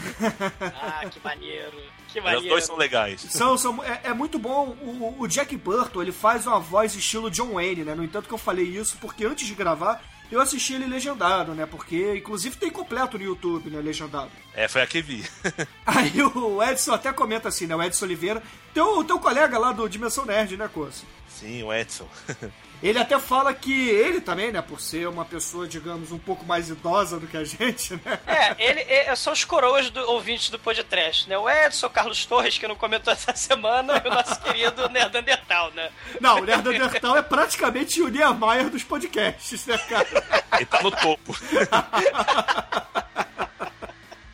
Ah, 0.60 1.06
que 1.08 1.20
maneiro. 1.20 1.76
Que 2.08 2.20
Mas 2.20 2.30
os 2.30 2.34
maneiro. 2.36 2.48
dois 2.48 2.64
são 2.64 2.76
legais. 2.76 3.20
São, 3.28 3.56
são, 3.56 3.82
é, 3.84 4.00
é 4.04 4.14
muito 4.14 4.38
bom. 4.38 4.68
O, 4.80 5.16
o 5.20 5.26
Jack 5.26 5.56
Burton, 5.56 6.02
ele 6.02 6.12
faz 6.12 6.46
uma 6.46 6.60
voz 6.60 6.94
estilo 6.94 7.30
John 7.30 7.54
Wayne, 7.54 7.84
né? 7.84 7.94
No 7.94 8.04
entanto 8.04 8.28
que 8.28 8.34
eu 8.34 8.38
falei 8.38 8.64
isso 8.64 8.96
porque 9.00 9.24
antes 9.24 9.46
de 9.46 9.54
gravar, 9.54 10.02
eu 10.30 10.40
assisti 10.40 10.74
ele 10.74 10.86
legendado, 10.86 11.52
né? 11.54 11.66
Porque, 11.66 12.16
inclusive, 12.16 12.56
tem 12.56 12.70
completo 12.70 13.18
no 13.18 13.24
YouTube, 13.24 13.70
né? 13.70 13.80
Legendado. 13.80 14.30
É, 14.54 14.68
foi 14.68 14.82
a 14.82 14.86
que 14.86 15.02
vi. 15.02 15.24
Aí 15.84 16.22
o 16.22 16.62
Edson 16.62 16.92
até 16.92 17.12
comenta 17.12 17.48
assim, 17.48 17.66
né? 17.66 17.74
O 17.74 17.82
Edson 17.82 18.04
Oliveira, 18.04 18.42
teu, 18.72 19.04
teu 19.04 19.18
colega 19.18 19.58
lá 19.58 19.72
do 19.72 19.88
Dimensão 19.88 20.24
Nerd, 20.24 20.56
né, 20.56 20.68
Coço? 20.72 21.04
Sim, 21.28 21.62
o 21.62 21.72
Edson. 21.72 22.08
Ele 22.84 22.98
até 22.98 23.18
fala 23.18 23.54
que 23.54 23.88
ele 23.88 24.20
também, 24.20 24.52
né, 24.52 24.60
por 24.60 24.78
ser 24.78 25.08
uma 25.08 25.24
pessoa, 25.24 25.66
digamos, 25.66 26.12
um 26.12 26.18
pouco 26.18 26.44
mais 26.44 26.68
idosa 26.68 27.18
do 27.18 27.26
que 27.26 27.34
a 27.34 27.42
gente, 27.42 27.94
né? 27.94 28.20
É, 28.26 28.54
ele, 28.58 28.80
é, 28.80 29.16
são 29.16 29.32
os 29.32 29.42
coroas 29.42 29.88
do, 29.88 30.00
ouvintes 30.10 30.50
do 30.50 30.58
podcast, 30.58 31.26
né? 31.26 31.38
O 31.38 31.48
Edson, 31.48 31.86
o 31.86 31.90
Carlos 31.90 32.26
Torres, 32.26 32.58
que 32.58 32.68
não 32.68 32.76
comentou 32.76 33.10
essa 33.10 33.34
semana, 33.34 34.02
e 34.04 34.06
o 34.06 34.12
nosso 34.12 34.38
querido 34.42 34.86
Nerdandertal, 34.90 35.70
né? 35.70 35.90
Não, 36.20 36.40
o 36.40 36.44
Nerdandertal 36.44 37.16
é 37.16 37.22
praticamente 37.22 38.02
o 38.02 38.08
Niemeyer 38.08 38.68
dos 38.68 38.84
podcasts, 38.84 39.64
né, 39.64 39.78
cara? 39.78 40.06
Ele 40.52 40.66
tá 40.66 40.82
no 40.82 40.90
topo. 40.90 41.34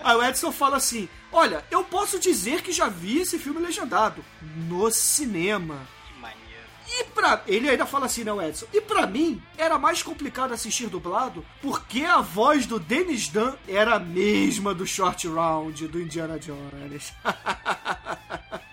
Aí 0.02 0.16
o 0.16 0.24
Edson 0.24 0.50
fala 0.50 0.78
assim: 0.78 1.08
Olha, 1.30 1.64
eu 1.70 1.84
posso 1.84 2.18
dizer 2.18 2.62
que 2.62 2.72
já 2.72 2.88
vi 2.88 3.20
esse 3.20 3.38
filme 3.38 3.60
legendado 3.60 4.24
no 4.42 4.90
cinema. 4.90 5.86
E 7.00 7.04
pra. 7.04 7.42
Ele 7.46 7.68
ainda 7.70 7.86
fala 7.86 8.04
assim, 8.06 8.24
né, 8.24 8.32
o 8.32 8.42
Edson? 8.42 8.66
E 8.74 8.80
pra 8.80 9.06
mim, 9.06 9.42
era 9.56 9.78
mais 9.78 10.02
complicado 10.02 10.52
assistir 10.52 10.88
dublado 10.88 11.44
porque 11.62 12.02
a 12.04 12.20
voz 12.20 12.66
do 12.66 12.78
Dennis 12.78 13.28
Dunn 13.28 13.54
era 13.66 13.94
a 13.94 13.98
mesma 13.98 14.74
do 14.74 14.86
Short 14.86 15.26
Round 15.26 15.88
do 15.88 16.00
Indiana 16.00 16.38
Jones. 16.38 17.12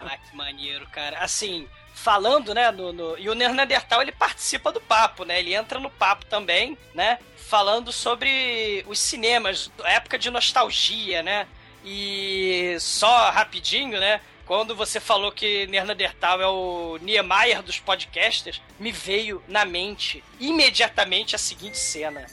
Ah, 0.09 0.17
que 0.17 0.35
maneiro, 0.37 0.87
cara. 0.87 1.19
Assim, 1.19 1.67
falando, 1.93 2.53
né, 2.53 2.71
no, 2.71 2.93
no- 2.93 3.17
e 3.17 3.29
o 3.29 3.35
Neandertal, 3.35 4.01
ele 4.01 4.11
participa 4.13 4.71
do 4.71 4.79
papo, 4.79 5.25
né? 5.25 5.39
Ele 5.39 5.53
entra 5.53 5.79
no 5.79 5.89
papo 5.89 6.25
também, 6.25 6.77
né? 6.95 7.19
Falando 7.35 7.91
sobre 7.91 8.85
os 8.87 8.99
cinemas, 8.99 9.69
época 9.83 10.17
de 10.17 10.29
nostalgia, 10.29 11.21
né? 11.21 11.45
E 11.83 12.77
só 12.79 13.29
rapidinho, 13.31 13.99
né? 13.99 14.21
Quando 14.47 14.73
você 14.73 14.99
falou 15.01 15.29
que 15.29 15.67
Neandertal 15.67 16.41
é 16.41 16.47
o 16.47 16.97
Niemeyer 17.01 17.61
dos 17.61 17.79
podcasters, 17.79 18.61
me 18.79 18.93
veio 18.93 19.43
na 19.45 19.65
mente 19.65 20.23
imediatamente 20.39 21.35
a 21.35 21.39
seguinte 21.39 21.77
cena. 21.77 22.25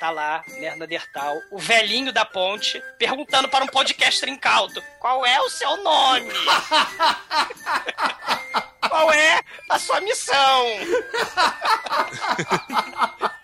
Tá 0.00 0.10
lá, 0.10 0.42
Neandertal, 0.58 1.36
o 1.52 1.58
velhinho 1.58 2.10
da 2.10 2.24
ponte, 2.24 2.82
perguntando 2.98 3.50
para 3.50 3.64
um 3.64 3.68
podcaster 3.68 4.30
incauto: 4.30 4.82
qual 4.98 5.26
é 5.26 5.38
o 5.42 5.50
seu 5.50 5.76
nome? 5.82 6.32
qual 8.88 9.12
é 9.12 9.42
a 9.68 9.78
sua 9.78 10.00
missão? 10.00 10.66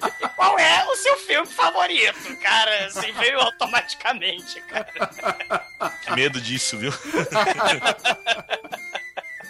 qual 0.53 0.59
é 0.59 0.85
o 0.85 0.97
seu 0.97 1.17
filme 1.17 1.47
favorito? 1.47 2.37
Cara, 2.37 2.87
assim, 2.87 3.11
veio 3.13 3.41
automaticamente, 3.41 4.61
cara. 4.63 4.87
Que 6.03 6.13
medo 6.13 6.41
disso, 6.41 6.77
viu? 6.77 6.93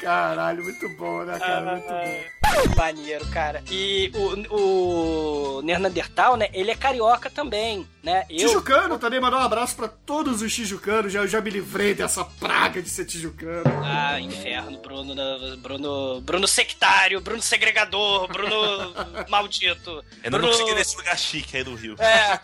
Caralho, 0.00 0.64
muito 0.64 0.88
bom, 0.90 1.22
né, 1.24 1.38
cara? 1.38 1.76
Muito 1.76 1.86
bom. 1.88 2.74
Maneiro, 2.76 3.26
cara. 3.30 3.62
E 3.70 4.10
o, 4.50 5.58
o 5.58 5.62
Neandertal, 5.62 6.36
né? 6.36 6.48
Ele 6.52 6.70
é 6.70 6.76
carioca 6.76 7.30
também, 7.30 7.88
né? 8.02 8.26
Eu, 8.28 8.36
Tijucano 8.48 8.98
também, 8.98 9.20
mandar 9.20 9.38
um 9.38 9.42
abraço 9.42 9.76
pra 9.76 9.86
todos 9.88 10.42
os 10.42 10.52
tijucanos. 10.54 11.12
Já, 11.12 11.20
eu 11.20 11.28
já 11.28 11.40
me 11.40 11.50
livrei 11.50 11.94
dessa 11.94 12.24
praga 12.24 12.82
de 12.82 12.88
ser 12.90 13.04
tijucano. 13.04 13.62
Ah, 13.84 14.20
inferno, 14.20 14.78
Bruno, 14.78 15.14
né? 15.14 15.56
Bruno, 15.58 16.20
Bruno 16.20 16.48
sectário, 16.48 17.20
Bruno 17.20 17.40
segregador, 17.40 18.26
Bruno 18.28 18.92
maldito. 19.30 20.04
Eu 20.22 20.30
não 20.30 20.38
Bruno, 20.38 20.52
consegui 20.52 20.74
nesse 20.74 20.96
lugar 20.96 21.16
chique 21.16 21.56
aí 21.56 21.62
do 21.64 21.74
Rio. 21.74 21.94
É, 22.00 22.40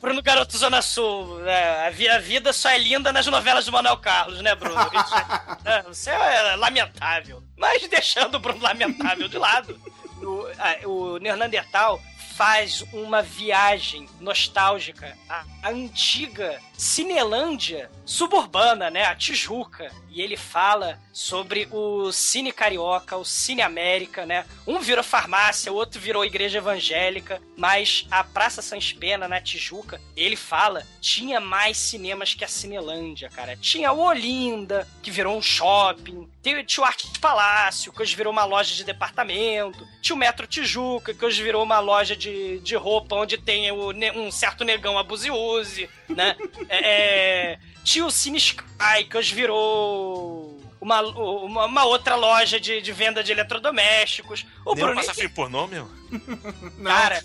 Bruno 0.00 0.22
Garoto 0.22 0.56
Zona 0.56 0.80
Sul. 0.80 1.44
É, 1.46 1.86
a, 1.86 1.90
vi- 1.90 2.08
a 2.08 2.18
vida 2.18 2.52
só 2.52 2.70
é 2.70 2.78
linda 2.78 3.12
nas 3.12 3.26
novelas 3.26 3.66
do 3.66 3.72
Manuel 3.72 3.98
Carlos, 3.98 4.40
né, 4.40 4.54
Bruno? 4.54 4.80
Isso 4.80 5.14
é- 5.66 5.78
é, 5.78 5.82
você 5.82 6.10
é 6.10 6.56
lamentável. 6.56 7.42
Mas 7.56 7.86
deixando 7.88 8.36
o 8.36 8.38
Bruno 8.38 8.62
lamentável 8.62 9.28
de 9.28 9.36
lado, 9.38 9.78
o, 10.22 10.46
a- 10.58 10.88
o 10.88 11.18
Neandertal 11.18 12.00
faz 12.36 12.84
uma 12.92 13.22
viagem 13.22 14.08
nostálgica 14.20 15.16
à, 15.28 15.44
antiga 15.70 16.60
Cinelândia 16.76 17.90
suburbana, 18.04 18.90
né? 18.90 19.04
A 19.04 19.14
Tijuca. 19.14 19.90
E 20.10 20.20
ele 20.20 20.36
fala 20.36 21.00
sobre 21.12 21.66
o 21.70 22.12
Cine 22.12 22.52
Carioca, 22.52 23.16
o 23.16 23.24
Cine 23.24 23.62
América, 23.62 24.24
né? 24.24 24.44
Um 24.66 24.78
virou 24.78 25.02
farmácia, 25.02 25.72
o 25.72 25.76
outro 25.76 26.00
virou 26.00 26.24
igreja 26.24 26.58
evangélica, 26.58 27.40
mas 27.56 28.06
a 28.10 28.22
Praça 28.22 28.62
Sans 28.62 28.92
Pena, 28.92 29.26
na 29.26 29.40
Tijuca, 29.40 30.00
ele 30.16 30.36
fala, 30.36 30.86
tinha 31.00 31.40
mais 31.40 31.76
cinemas 31.76 32.34
que 32.34 32.44
a 32.44 32.48
Cinelândia, 32.48 33.28
cara. 33.28 33.56
Tinha 33.56 33.92
o 33.92 34.00
Olinda, 34.00 34.86
que 35.02 35.10
virou 35.10 35.36
um 35.36 35.42
shopping, 35.42 36.28
tinha 36.42 36.84
o 36.84 36.84
Arte 36.84 37.18
Palácio, 37.18 37.92
que 37.92 38.02
hoje 38.02 38.14
virou 38.14 38.32
uma 38.32 38.44
loja 38.44 38.74
de 38.74 38.84
departamento, 38.84 39.86
tinha 40.00 40.14
o 40.14 40.18
Metro 40.18 40.46
Tijuca, 40.46 41.14
que 41.14 41.24
hoje 41.24 41.42
virou 41.42 41.62
uma 41.62 41.80
loja 41.80 42.14
de, 42.14 42.60
de 42.60 42.76
roupa 42.76 43.16
onde 43.16 43.38
tem 43.38 43.70
o 43.72 43.92
um 44.14 44.30
certo 44.30 44.62
negão 44.62 44.98
abuse-use, 44.98 45.88
né? 46.08 46.36
É, 46.68 47.52
é, 47.52 47.58
tinha 47.82 48.04
o 48.06 48.10
Cine 48.10 48.38
Sky, 48.38 49.04
que 49.08 49.16
hoje 49.16 49.34
virou 49.34 50.60
uma, 50.80 51.00
uma, 51.00 51.64
uma 51.66 51.84
outra 51.84 52.14
loja 52.16 52.58
de, 52.60 52.80
de 52.82 52.92
venda 52.92 53.22
de 53.24 53.32
eletrodomésticos. 53.32 54.44
O 54.64 54.74
Nem 54.74 54.84
Bruno, 54.84 55.00
passa 55.00 55.14
filme 55.14 55.34
pornô, 55.34 55.66
meu? 55.66 55.88
cara, 56.84 57.22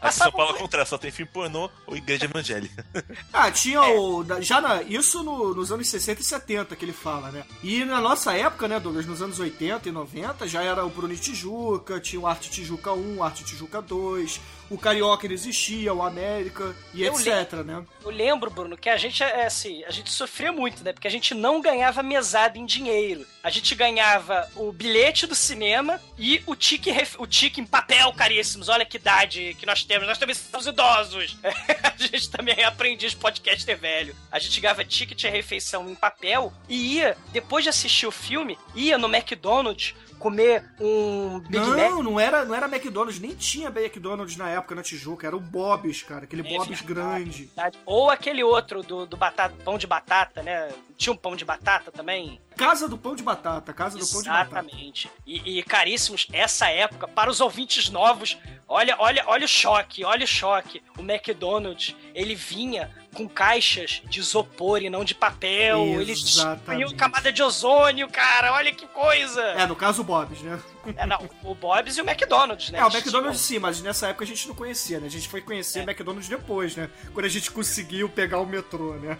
Aqui 0.00 0.16
em 0.16 0.18
São 0.18 0.32
Paulo 0.32 0.50
é 0.50 0.54
o 0.54 0.58
contrário, 0.58 0.88
só 0.88 0.98
tem 0.98 1.12
filme 1.12 1.30
pornô 1.32 1.70
ou 1.86 1.96
igreja 1.96 2.24
evangélica. 2.24 2.84
Ah, 3.32 3.50
tinha 3.52 3.80
o. 3.82 4.22
da- 4.24 4.40
Já 4.40 4.60
na, 4.60 4.82
isso 4.82 5.22
no- 5.22 5.54
nos 5.54 5.70
anos 5.72 5.88
60 5.88 6.20
e 6.20 6.24
70 6.24 6.74
que 6.76 6.84
ele 6.84 6.92
fala, 6.92 7.30
né? 7.30 7.44
E 7.62 7.84
na 7.84 8.00
nossa 8.00 8.36
época, 8.36 8.66
né, 8.68 8.78
Douglas, 8.80 9.06
nos 9.06 9.22
anos 9.22 9.38
80 9.38 9.88
e 9.88 9.92
90, 9.92 10.46
já 10.48 10.62
era 10.62 10.84
o 10.84 10.90
Bruno 10.90 11.12
e 11.14 11.18
Tijuca, 11.18 11.98
tinha 12.00 12.20
o 12.20 12.26
Arte 12.26 12.50
Tijuca 12.50 12.92
1, 12.92 13.16
o 13.18 13.22
Arte 13.22 13.44
Tijuca 13.44 13.80
2, 13.80 14.40
o 14.72 14.78
Carioca 14.78 15.26
ele 15.26 15.34
existia, 15.34 15.92
o 15.92 16.02
América 16.02 16.74
e 16.94 17.02
Eu 17.02 17.12
etc, 17.12 17.62
né? 17.64 17.84
Eu 18.02 18.10
lembro, 18.10 18.50
Bruno, 18.50 18.76
que 18.76 18.88
a 18.88 18.96
gente, 18.96 19.22
é, 19.22 19.44
assim, 19.44 19.84
a 19.84 19.90
gente 19.90 20.10
sofria 20.10 20.50
muito, 20.50 20.82
né? 20.82 20.92
Porque 20.92 21.06
a 21.06 21.10
gente 21.10 21.34
não 21.34 21.60
ganhava 21.60 22.02
mesada 22.02 22.58
em 22.58 22.64
dinheiro. 22.64 23.26
A 23.42 23.50
gente 23.50 23.74
ganhava 23.74 24.48
o 24.56 24.72
bilhete 24.72 25.26
do 25.26 25.34
cinema 25.34 26.00
e 26.18 26.42
o 26.46 26.56
tique, 26.56 26.90
o 27.18 27.26
tique 27.26 27.60
em 27.60 27.66
papel 27.66 28.12
caríssimos. 28.14 28.68
Olha 28.70 28.86
que 28.86 28.96
idade 28.96 29.54
que 29.58 29.66
nós 29.66 29.84
temos. 29.84 30.08
Nós 30.08 30.18
também 30.18 30.34
somos 30.34 30.66
idosos. 30.66 31.36
a 31.44 32.02
gente 32.02 32.30
também 32.30 32.54
é 32.56 32.64
aprendiz 32.64 33.14
podcaster 33.14 33.76
velho. 33.76 34.16
A 34.30 34.38
gente 34.38 34.58
ganhava 34.58 34.84
ticket 34.84 35.18
de 35.18 35.28
refeição 35.28 35.88
em 35.90 35.94
papel 35.94 36.52
e 36.66 36.94
ia, 36.94 37.16
depois 37.30 37.62
de 37.62 37.68
assistir 37.68 38.06
o 38.06 38.12
filme, 38.12 38.58
ia 38.74 38.96
no 38.96 39.14
McDonald's 39.14 39.94
comer 40.22 40.64
um 40.80 41.40
Big 41.40 41.58
Mac. 41.58 41.76
Não, 41.76 42.02
não 42.02 42.20
era, 42.20 42.44
não 42.44 42.54
era 42.54 42.66
McDonald's, 42.66 43.18
nem 43.18 43.34
tinha 43.34 43.68
McDonald's 43.68 44.36
na 44.36 44.48
época 44.48 44.61
na 44.74 44.82
Tijuca, 44.82 45.26
era 45.26 45.36
o 45.36 45.40
Bob's, 45.40 46.02
cara, 46.02 46.24
aquele 46.24 46.46
É 46.46 46.56
Bob's 46.56 46.80
grande. 46.80 47.44
verdade. 47.44 47.78
Ou 47.84 48.10
aquele 48.10 48.42
outro 48.44 48.82
do, 48.82 49.06
do 49.06 49.16
batata, 49.16 49.54
pão 49.64 49.76
de 49.76 49.86
batata, 49.86 50.42
né? 50.42 50.70
Tinha 50.96 51.12
um 51.12 51.16
pão 51.16 51.34
de 51.34 51.44
batata 51.44 51.90
também. 51.90 52.40
Casa 52.56 52.88
do 52.88 52.96
Pão 52.98 53.16
de 53.16 53.22
Batata, 53.22 53.72
Casa 53.72 53.98
do 53.98 54.06
Pão 54.06 54.22
de 54.22 54.28
Batata. 54.28 54.60
Exatamente. 54.60 55.10
E, 55.26 55.58
e, 55.58 55.62
caríssimos, 55.62 56.28
essa 56.32 56.68
época, 56.68 57.08
para 57.08 57.30
os 57.30 57.40
ouvintes 57.40 57.88
novos, 57.88 58.38
olha, 58.68 58.94
olha, 58.98 59.24
olha 59.26 59.44
o 59.44 59.48
choque, 59.48 60.04
olha 60.04 60.24
o 60.24 60.28
choque. 60.28 60.82
O 60.98 61.00
McDonald's, 61.00 61.96
ele 62.14 62.34
vinha 62.34 62.90
com 63.14 63.28
caixas 63.28 64.02
de 64.04 64.20
isopor 64.20 64.82
e 64.82 64.90
não 64.90 65.04
de 65.04 65.14
papel. 65.14 66.00
Eles 66.00 66.22
Exatamente. 66.22 66.56
destruíam 66.56 66.96
camada 66.96 67.32
de 67.32 67.42
ozônio, 67.42 68.08
cara. 68.08 68.52
Olha 68.52 68.72
que 68.72 68.86
coisa. 68.86 69.42
É, 69.42 69.66
no 69.66 69.76
caso 69.76 70.02
o 70.02 70.04
Bob's, 70.04 70.40
né? 70.40 70.60
É, 70.96 71.06
não, 71.06 71.18
o 71.44 71.54
Bob's 71.54 71.96
e 71.96 72.00
o 72.00 72.08
McDonald's, 72.08 72.70
né? 72.70 72.78
É, 72.78 72.82
o 72.82 72.86
Eles 72.86 72.94
McDonald's 72.96 73.40
sim, 73.40 73.58
mas 73.58 73.80
nessa 73.80 74.08
época 74.08 74.24
a 74.24 74.26
gente 74.26 74.48
não 74.48 74.54
conhecia, 74.54 74.98
né? 74.98 75.06
A 75.06 75.10
gente 75.10 75.28
foi 75.28 75.40
conhecer 75.40 75.80
o 75.80 75.82
McDonald's 75.82 76.28
depois, 76.28 76.74
né? 76.74 76.90
Quando 77.12 77.26
a 77.26 77.28
gente 77.28 77.50
conseguiu 77.50 78.08
pegar 78.08 78.38
o 78.38 78.46
metrô, 78.46 78.94
né? 78.94 79.16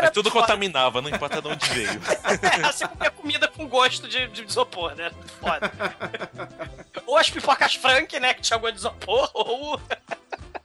Mas 0.00 0.10
tudo 0.10 0.30
contaminava, 0.30 1.00
não 1.00 1.08
importa 1.08 1.40
de 1.40 1.48
onde 1.48 1.68
veio. 1.70 2.00
É, 2.44 2.72
você 2.72 2.86
comia 2.86 3.10
comida 3.10 3.48
com 3.48 3.66
gosto 3.66 4.06
de, 4.08 4.26
de 4.28 4.44
isopor, 4.44 4.94
né? 4.94 5.10
Foda. 5.40 5.72
ou 7.06 7.16
as 7.16 7.30
pipocas 7.30 7.74
Frank, 7.74 8.18
né? 8.20 8.34
Que 8.34 8.42
tinha 8.42 8.58
gosto 8.58 8.74
de 8.74 8.80
isopor, 8.80 9.30
ou. 9.32 9.80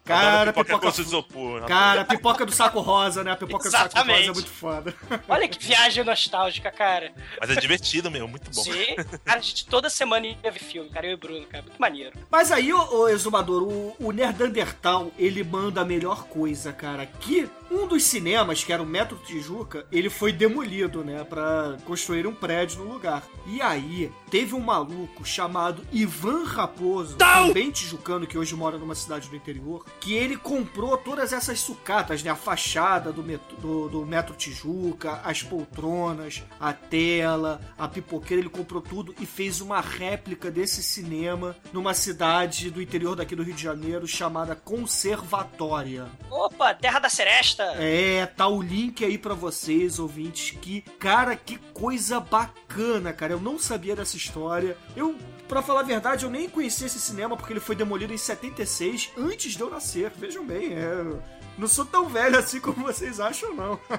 Cara, 0.10 0.52
pipoca 0.54 0.65
pipoca. 0.65 0.86
gosto 0.88 1.02
de 1.02 1.08
isopor. 1.08 1.65
Cara, 1.65 2.06
pipoca 2.06 2.45
do 2.45 2.52
saco 2.52 2.80
rosa, 2.80 3.24
né? 3.24 3.32
A 3.32 3.36
pipoca 3.36 3.63
do 3.67 3.72
saco 3.72 3.84
rosa 3.84 3.98
é 3.98 4.02
Exatamente. 4.02 4.32
muito 4.34 4.50
foda. 4.50 4.93
Olha 5.28 5.48
que 5.48 5.63
viagem 5.65 6.04
nostálgica, 6.04 6.72
cara. 6.72 7.12
Mas 7.39 7.50
é 7.50 7.56
divertido 7.56 8.10
mesmo, 8.10 8.28
muito 8.28 8.50
bom. 8.52 8.63
Sim. 8.63 8.95
Cara, 9.24 9.39
a 9.39 9.41
gente 9.41 9.65
toda 9.65 9.89
semana 9.89 10.28
ia 10.28 10.52
ver 10.52 10.60
filme, 10.60 10.89
cara. 10.89 11.06
Eu 11.06 11.12
e 11.12 11.13
o 11.15 11.17
Bruno, 11.17 11.45
cara. 11.45 11.63
Muito 11.63 11.80
maneiro. 11.80 12.13
Mas 12.30 12.52
aí, 12.52 12.74
ô, 12.74 13.02
ô 13.02 13.08
Exumador, 13.10 13.63
o, 13.63 13.95
o 14.00 14.12
Nerdandertal, 14.12 15.12
ele 15.17 15.43
manda 15.43 15.82
a 15.82 15.86
melhor 15.86 16.24
coisa, 16.26 16.74
cara. 16.74 17.06
Que 17.06 17.50
um 17.71 17.88
dos 17.88 18.03
cinemas, 18.03 18.63
que 18.63 18.73
era 18.73 18.82
o 18.82 18.86
Metro 18.86 19.17
Tijuca, 19.17 19.86
ele 19.91 20.10
foi 20.10 20.32
demolido, 20.32 21.03
né? 21.03 21.23
Pra 21.23 21.77
construir 21.86 22.25
um 22.25 22.34
prédio 22.34 22.84
no 22.84 22.91
lugar. 22.91 23.23
E 23.45 23.62
aí, 23.62 24.12
teve 24.29 24.55
um 24.55 24.60
maluco 24.60 25.25
chamado 25.25 25.86
Ivan 25.91 26.43
Raposo, 26.43 27.15
também 27.17 27.71
tijucano, 27.71 28.27
que 28.27 28.38
hoje 28.38 28.55
mora 28.55 28.77
numa 28.77 28.95
cidade 28.95 29.29
do 29.29 29.36
interior, 29.36 29.86
que 29.99 30.13
ele 30.13 30.38
comprou 30.38 30.97
todas 30.97 31.34
essas 31.34 31.60
sucatas, 31.60 32.23
né? 32.23 32.32
A 32.32 32.36
fachada 32.36 33.12
do 33.12 33.23
metro, 33.23 33.58
do, 33.58 33.89
do 33.89 34.05
metro 34.05 34.36
Tijuca, 34.36 35.21
as 35.23 35.43
poltronas, 35.43 36.43
a 36.60 36.73
tela, 36.73 37.62
a 37.77 37.88
pipoqueira, 37.88 38.41
ele 38.41 38.49
comprou 38.49 38.82
tudo 38.82 39.13
e 39.19 39.25
fez 39.25 39.62
uma 39.62 39.82
réplica 39.82 40.49
desse 40.49 40.82
cinema 40.82 41.55
numa 41.73 41.93
cidade 41.93 42.69
do 42.71 42.82
interior 42.82 43.15
daqui 43.15 43.36
do 43.36 43.43
Rio 43.43 43.53
de 43.53 43.63
Janeiro 43.63 44.08
chamada 44.08 44.55
Conservatória. 44.55 46.08
Opa, 46.29 46.73
Terra 46.73 46.99
da 46.99 47.10
Seresta. 47.10 47.59
É, 47.78 48.26
tá 48.26 48.48
o 48.48 48.62
link 48.62 49.04
aí 49.04 49.17
pra 49.17 49.34
vocês, 49.34 50.00
ouvintes, 50.00 50.58
que, 50.60 50.82
cara, 51.00 51.36
que 51.36 51.58
coisa 51.74 52.19
bacana, 52.19 53.13
cara. 53.13 53.34
Eu 53.34 53.39
não 53.39 53.60
sabia 53.60 53.95
dessa 53.95 54.17
história. 54.17 54.78
Eu, 54.95 55.15
pra 55.48 55.62
falar 55.62 55.82
a 55.82 55.84
verdade, 55.84 56.26
eu 56.26 56.32
nem 56.32 56.50
conhecia 56.50 56.88
esse 56.88 57.00
cinema 57.00 57.36
porque 57.36 57.54
ele 57.54 57.60
foi 57.60 57.76
demolido 57.76 58.13
em 58.13 58.17
76, 58.17 59.12
antes 59.17 59.54
de 59.54 59.62
eu 59.62 59.69
nascer. 59.69 60.12
Vejam 60.15 60.45
bem, 60.45 60.74
é... 60.74 61.38
Não 61.60 61.67
sou 61.67 61.86
tão 61.86 62.08
velho 62.08 62.39
assim 62.39 62.62
como 62.62 62.86
vocês 62.86 63.19
acham, 63.19 63.54
não. 63.54 63.80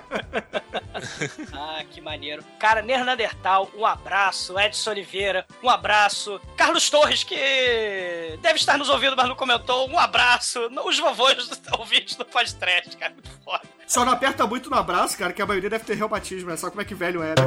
Ah, 1.52 1.82
que 1.88 2.00
maneiro. 2.00 2.42
Cara, 2.58 2.82
Nerdandertal, 2.82 3.70
um 3.74 3.86
abraço. 3.86 4.58
Edson 4.58 4.90
Oliveira, 4.90 5.46
um 5.62 5.70
abraço. 5.70 6.40
Carlos 6.56 6.90
Torres, 6.90 7.22
que 7.22 7.36
deve 8.42 8.56
estar 8.56 8.76
nos 8.76 8.88
ouvindo, 8.88 9.16
mas 9.16 9.28
não 9.28 9.34
comentou, 9.34 9.88
um 9.88 9.98
abraço. 9.98 10.60
Os 10.84 10.98
vovôs 10.98 11.50
ouvintes 11.78 12.16
do 12.16 12.24
podcast, 12.24 12.96
cara. 12.96 13.12
Muito 13.12 13.30
foda. 13.44 13.62
Só 13.86 14.04
não 14.04 14.12
aperta 14.12 14.46
muito 14.46 14.68
no 14.70 14.76
abraço, 14.76 15.16
cara, 15.16 15.32
que 15.32 15.40
a 15.40 15.46
maioria 15.46 15.70
deve 15.70 15.84
ter 15.84 15.96
reumatismo, 15.96 16.50
é 16.50 16.56
só 16.56 16.68
como 16.70 16.80
é 16.82 16.84
que 16.84 16.94
velho 16.94 17.22
era. 17.22 17.42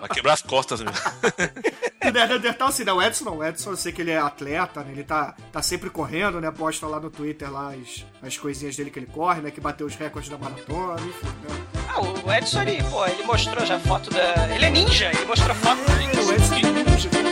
Vai 0.00 0.08
quebrar 0.10 0.34
as 0.34 0.42
costas 0.42 0.80
mesmo. 0.80 0.96
E 2.00 2.12
Neandertal, 2.12 2.68
assim, 2.68 2.84
não, 2.84 2.98
o 2.98 3.02
Edson 3.02 3.24
não. 3.24 3.38
O 3.38 3.44
Edson, 3.44 3.70
eu 3.70 3.76
sei 3.76 3.92
que 3.92 4.00
ele 4.00 4.12
é 4.12 4.18
atleta, 4.18 4.84
né? 4.84 4.92
Ele 4.92 5.02
tá, 5.02 5.34
tá 5.52 5.60
sempre 5.60 5.90
correndo, 5.90 6.40
né? 6.40 6.50
Posta 6.50 6.86
lá 6.86 7.00
no 7.00 7.10
Twitter 7.10 7.50
lá 7.52 7.72
as, 7.72 8.06
as 8.22 8.36
coisinhas 8.38 8.76
dele 8.76 8.90
que 8.90 8.98
ele 9.00 9.06
corre, 9.06 9.40
né? 9.40 9.50
Que 9.50 9.60
bateu 9.60 9.86
os 9.86 9.96
recordes 9.96 10.30
da 10.30 10.38
maratona, 10.38 11.00
enfim, 11.00 11.26
né? 11.26 11.66
Ah, 11.88 12.00
o 12.00 12.32
Edson, 12.32 12.62
ele, 12.62 12.82
pô, 12.84 13.04
ele 13.06 13.22
mostrou 13.24 13.66
já 13.66 13.80
foto 13.80 14.10
da. 14.10 14.54
Ele 14.54 14.64
é 14.64 14.70
ninja, 14.70 15.10
ele 15.12 15.24
mostrou 15.24 15.54
foto 15.56 15.78
do 15.78 16.28
O 16.28 16.32
Edson 16.32 16.54
é 16.54 16.62
ninja, 16.62 17.27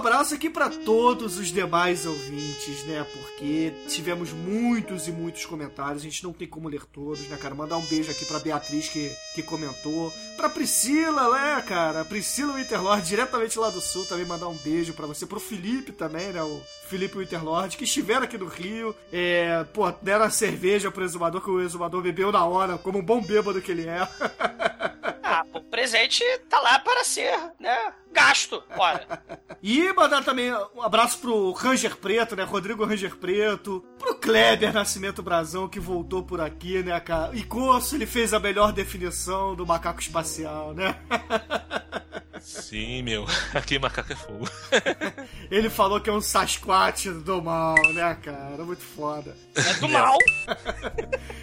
abraço 0.00 0.34
aqui 0.34 0.48
pra 0.48 0.70
todos 0.70 1.38
os 1.38 1.48
demais 1.48 2.06
ouvintes, 2.06 2.84
né? 2.86 3.06
Porque 3.12 3.70
tivemos 3.86 4.32
muitos 4.32 5.06
e 5.06 5.12
muitos 5.12 5.44
comentários, 5.44 6.02
a 6.02 6.04
gente 6.04 6.24
não 6.24 6.32
tem 6.32 6.48
como 6.48 6.68
ler 6.68 6.86
todos, 6.86 7.28
né, 7.28 7.36
cara? 7.36 7.54
Mandar 7.54 7.76
um 7.76 7.84
beijo 7.84 8.10
aqui 8.10 8.24
pra 8.24 8.38
Beatriz 8.38 8.88
que, 8.88 9.14
que 9.34 9.42
comentou, 9.42 10.10
pra 10.38 10.48
Priscila, 10.48 11.30
né, 11.30 11.62
cara? 11.66 12.02
Priscila 12.02 12.54
Winterlord, 12.54 13.06
diretamente 13.06 13.58
lá 13.58 13.68
do 13.68 13.80
sul, 13.80 14.06
também 14.06 14.24
mandar 14.24 14.48
um 14.48 14.56
beijo 14.56 14.94
pra 14.94 15.06
você, 15.06 15.26
pro 15.26 15.38
Felipe 15.38 15.92
também, 15.92 16.32
né? 16.32 16.42
O 16.42 16.62
Felipe 16.88 17.18
Winterlord, 17.18 17.76
que 17.76 17.84
estiveram 17.84 18.22
aqui 18.22 18.38
no 18.38 18.46
Rio, 18.46 18.96
é, 19.12 19.64
pô, 19.74 19.90
deram 20.00 20.30
cerveja 20.30 20.90
pro 20.90 21.04
exumador, 21.04 21.42
que 21.42 21.50
o 21.50 21.60
exumador 21.60 22.00
bebeu 22.02 22.32
na 22.32 22.44
hora, 22.46 22.78
como 22.78 22.98
um 22.98 23.04
bom 23.04 23.20
bêbado 23.20 23.60
que 23.60 23.70
ele 23.70 23.86
é. 23.86 24.08
Ah, 25.32 25.44
o 25.54 25.60
presente 25.60 26.24
tá 26.48 26.58
lá 26.58 26.80
para 26.80 27.04
ser, 27.04 27.38
né? 27.60 27.92
Gasto. 28.10 28.60
Ora. 28.76 29.22
E 29.62 29.92
mandar 29.92 30.24
também 30.24 30.52
um 30.74 30.82
abraço 30.82 31.20
pro 31.20 31.52
Ranger 31.52 31.96
Preto, 31.96 32.34
né? 32.34 32.42
Rodrigo 32.42 32.84
Ranger 32.84 33.14
Preto. 33.14 33.84
Pro 33.96 34.16
Kleber 34.16 34.72
Nascimento 34.74 35.22
Brazão, 35.22 35.68
que 35.68 35.78
voltou 35.78 36.24
por 36.24 36.40
aqui, 36.40 36.82
né, 36.82 36.98
cara? 36.98 37.30
E 37.32 37.44
Coço, 37.44 37.94
ele 37.94 38.06
fez 38.06 38.34
a 38.34 38.40
melhor 38.40 38.72
definição 38.72 39.54
do 39.54 39.64
macaco 39.64 40.00
espacial, 40.00 40.74
né? 40.74 40.96
Sim, 42.40 43.02
meu. 43.02 43.26
Aqui 43.54 43.78
macaco 43.78 44.12
é 44.12 44.16
fogo. 44.16 44.48
Ele 45.50 45.68
falou 45.70 46.00
que 46.00 46.08
é 46.10 46.12
um 46.12 46.20
Sasquatch 46.20 47.06
do 47.24 47.42
mal, 47.42 47.74
né, 47.94 48.16
cara? 48.22 48.64
Muito 48.64 48.82
foda. 48.82 49.36
É 49.54 49.74
do 49.74 49.88
mal. 49.88 50.16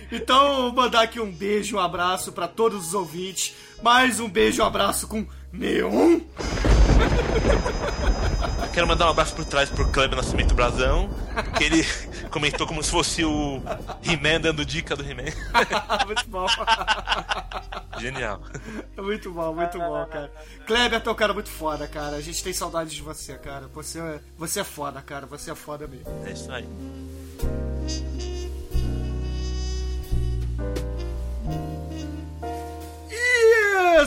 Então, 0.09 0.71
mandar 0.71 1.01
aqui 1.01 1.19
um 1.19 1.29
beijo, 1.29 1.75
um 1.75 1.79
abraço 1.81 2.31
pra 2.31 2.47
todos 2.47 2.87
os 2.87 2.93
ouvintes. 2.93 3.53
Mais 3.83 4.21
um 4.21 4.29
beijo, 4.29 4.63
um 4.63 4.65
abraço 4.65 5.05
com 5.05 5.27
Neon. 5.51 6.21
Quero 8.73 8.87
mandar 8.87 9.07
um 9.07 9.09
abraço 9.09 9.35
por 9.35 9.43
trás 9.43 9.69
pro 9.69 9.85
Kleber 9.91 10.15
Nascimento 10.15 10.53
Brazão, 10.55 11.09
que 11.57 11.63
ele 11.65 11.85
comentou 12.31 12.65
como 12.65 12.81
se 12.81 12.89
fosse 12.89 13.25
o 13.25 13.61
He-Man 14.01 14.39
dando 14.39 14.65
dica 14.65 14.95
do 14.95 15.03
He-Man. 15.03 15.31
muito 16.05 16.27
bom. 16.29 16.47
Genial. 17.99 18.41
Muito 18.97 19.31
bom, 19.31 19.53
muito 19.53 19.77
bom, 19.77 20.05
cara. 20.07 20.31
Kleber, 20.65 21.01
tu 21.01 21.09
é 21.09 21.13
um 21.13 21.15
cara 21.15 21.33
muito 21.33 21.49
foda, 21.49 21.87
cara. 21.87 22.15
A 22.17 22.21
gente 22.21 22.43
tem 22.43 22.51
saudades 22.53 22.93
de 22.93 23.01
você, 23.01 23.37
cara. 23.37 23.67
Você, 23.73 23.99
é- 23.99 24.19
você 24.37 24.59
é 24.59 24.63
foda, 24.63 25.01
cara. 25.01 25.25
Você 25.27 25.51
é 25.51 25.55
foda 25.55 25.87
mesmo. 25.87 26.07
É 26.25 26.31
isso 26.31 26.51
aí. 26.51 26.67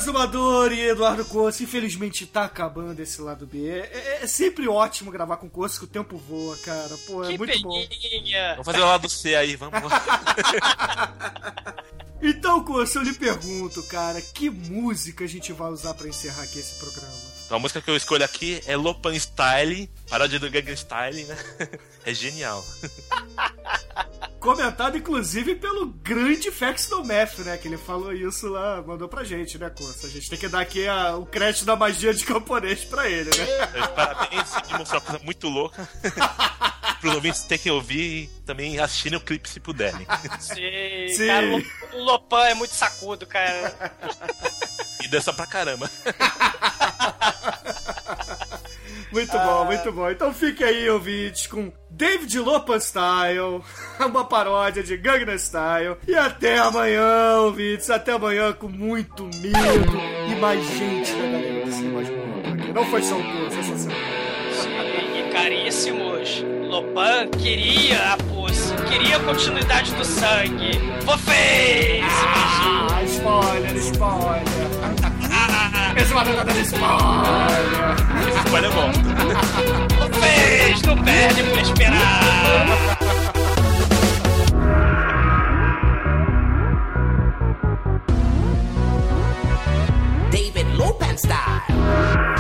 Exumador 0.01 0.73
e 0.73 0.81
Eduardo 0.89 1.25
Coço, 1.25 1.63
infelizmente 1.63 2.27
tá 2.27 2.45
acabando 2.45 2.99
esse 3.01 3.21
lado 3.21 3.47
B. 3.47 3.69
É, 3.69 3.91
é- 3.93 4.19
é 4.23 4.27
sempre 4.27 4.67
ótimo 4.67 5.11
gravar 5.11 5.37
com 5.37 5.47
o 5.47 5.51
Coço, 5.51 5.79
que 5.79 5.85
o 5.85 5.89
tempo 5.89 6.17
voa, 6.17 6.57
cara. 6.59 6.97
Pô, 7.07 7.23
é 7.25 7.29
Que 7.29 7.39
muito 7.39 7.61
bom. 7.63 7.87
peninha. 7.87 8.51
Vamos 8.53 8.67
fazer 8.67 8.81
o 8.81 8.87
lado 8.87 9.09
C 9.09 9.35
aí, 9.35 9.57
vamos 9.57 9.81
lá. 9.83 10.01
Então, 12.23 12.63
Coço, 12.63 12.99
eu 12.99 13.03
lhe 13.03 13.15
pergunto, 13.15 13.83
cara, 13.85 14.21
que 14.21 14.51
música 14.51 15.25
a 15.25 15.27
gente 15.27 15.55
vai 15.55 15.71
usar 15.71 15.95
pra 15.95 16.07
encerrar 16.07 16.43
aqui 16.43 16.59
esse 16.59 16.75
programa? 16.75 17.11
Então, 17.47 17.57
a 17.57 17.61
música 17.61 17.81
que 17.81 17.91
eu 17.91 17.97
escolho 17.97 18.23
aqui 18.23 18.61
é 18.67 18.77
Lopan 18.77 19.15
Style, 19.19 19.89
paródia 20.07 20.39
do 20.39 20.51
Gangnam 20.51 20.77
Style, 20.77 21.25
né? 21.25 21.37
É 22.05 22.13
genial. 22.13 22.63
Comentado, 24.41 24.97
inclusive, 24.97 25.55
pelo 25.55 25.87
grande 25.87 26.51
Fex 26.51 26.87
do 26.89 27.05
Meth, 27.05 27.39
né? 27.41 27.59
Que 27.59 27.69
ele 27.69 27.77
falou 27.77 28.11
isso 28.13 28.49
lá, 28.49 28.83
mandou 28.83 29.07
pra 29.07 29.23
gente, 29.23 29.59
né, 29.59 29.69
Coço? 29.71 30.07
A 30.07 30.09
gente 30.09 30.31
tem 30.31 30.39
que 30.39 30.49
dar 30.49 30.61
aqui 30.61 30.89
a- 30.89 31.15
o 31.17 31.27
crédito 31.27 31.67
da 31.67 31.77
magia 31.77 32.15
de 32.15 32.25
camponês 32.25 32.83
pra 32.85 33.09
ele, 33.09 33.29
né? 33.37 33.67
Meus 33.75 33.87
Parabéns, 33.89 34.49
e 34.71 34.79
mostrar 34.79 34.99
uma 34.99 35.05
coisa 35.05 35.25
muito 35.25 35.47
louca. 35.49 35.87
Pros 37.01 37.15
ouvintes 37.15 37.43
terem 37.45 37.63
que 37.63 37.71
ouvir 37.71 38.25
e 38.25 38.27
também 38.45 38.79
assistirem 38.79 39.17
o 39.19 39.21
clipe 39.23 39.49
se 39.49 39.59
puderem. 39.61 40.07
Sim, 40.39 41.15
Sim. 41.17 41.27
cara, 41.27 41.47
o 41.95 42.03
Lopan 42.05 42.45
é 42.47 42.55
muito 42.55 42.75
sacudo, 42.75 43.27
cara. 43.27 43.75
E 45.03 45.09
dança 45.09 45.33
pra 45.33 45.47
caramba. 45.47 45.91
Muito 49.13 49.33
bom, 49.33 49.65
muito 49.65 49.93
bom. 49.93 50.11
Então 50.11 50.33
fique 50.33 50.63
aí, 50.63 50.89
ouvintes, 50.89 51.47
com 51.47 51.73
David 51.91 52.39
Lopan 52.39 52.79
Style, 52.79 53.63
uma 54.01 54.25
paródia 54.25 54.83
de 54.83 54.97
Gangnam 54.97 55.37
Style. 55.37 55.97
E 56.07 56.15
até 56.15 56.59
amanhã, 56.59 57.39
ouvintes. 57.41 57.91
Até 57.91 58.13
amanhã 58.13 58.53
com 58.53 58.69
muito 58.69 59.25
medo 59.25 60.01
e 60.31 60.35
mais 60.41 60.65
gente 60.65 61.13
da 61.13 61.27
galera 61.27 61.67
do 61.67 61.73
Cinema 61.73 62.03
por 62.03 62.53
aqui. 62.53 62.73
Não 62.73 62.85
foi 62.87 63.03
só 63.03 63.17
o 63.17 63.23
Coço 63.23 63.59
essa 63.59 63.77
semana. 63.77 64.01
Sim, 64.63 65.19
e 65.19 65.33
caríssimos, 65.33 66.45
Lopan 66.69 67.29
queria 67.29 68.13
a 68.13 68.17
Pussy, 68.17 68.75
queria 68.89 69.17
a 69.17 69.21
continuidade 69.21 69.93
do 69.95 70.05
sangue. 70.05 70.79
Vocês! 71.05 72.05
Ah, 72.93 73.03
spoiler, 73.05 73.77
spoiler. 73.77 75.20
Esse 76.01 76.15
maluco 76.15 76.37
tá 76.37 76.45
dando 76.45 76.61
spoiler. 76.61 76.99
Esse 78.29 78.39
spoiler 78.39 78.71
é 78.71 78.75
bom. 78.75 78.91
Vocês 79.99 80.83
não 80.83 80.97
perdem 81.03 81.45
por 81.45 81.59
esperar! 81.59 82.21
David 90.31 91.19
style. 91.19 92.40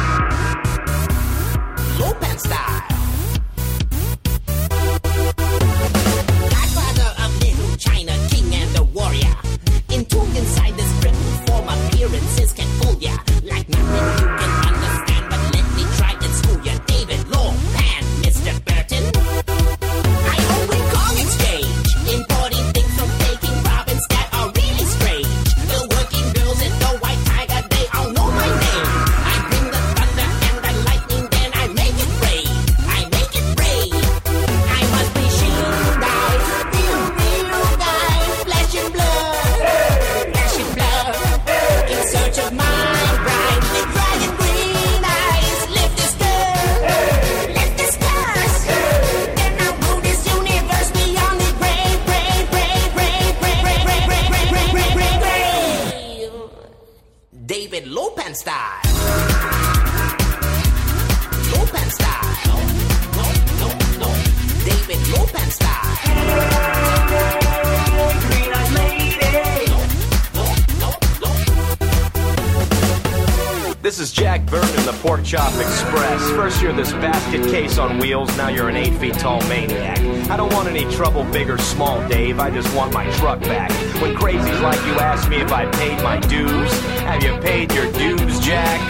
On 77.80 77.98
wheels, 77.98 78.36
now 78.36 78.48
you're 78.48 78.68
an 78.68 78.76
eight 78.76 78.94
feet 79.00 79.14
tall 79.14 79.40
maniac. 79.48 79.98
I 80.30 80.36
don't 80.36 80.52
want 80.52 80.68
any 80.68 80.84
trouble, 80.94 81.24
big 81.32 81.48
or 81.50 81.58
small, 81.58 82.06
Dave. 82.08 82.38
I 82.38 82.50
just 82.50 82.72
want 82.76 82.92
my 82.92 83.10
truck 83.16 83.40
back. 83.40 83.70
When 84.00 84.14
crazies 84.14 84.60
like 84.60 84.78
you 84.86 84.92
ask 85.00 85.28
me 85.28 85.38
if 85.38 85.50
I 85.50 85.64
paid 85.70 86.02
my 86.02 86.20
dues, 86.20 86.72
have 87.00 87.22
you 87.24 87.36
paid 87.40 87.72
your 87.72 87.90
dues, 87.92 88.38
Jack? 88.40 88.80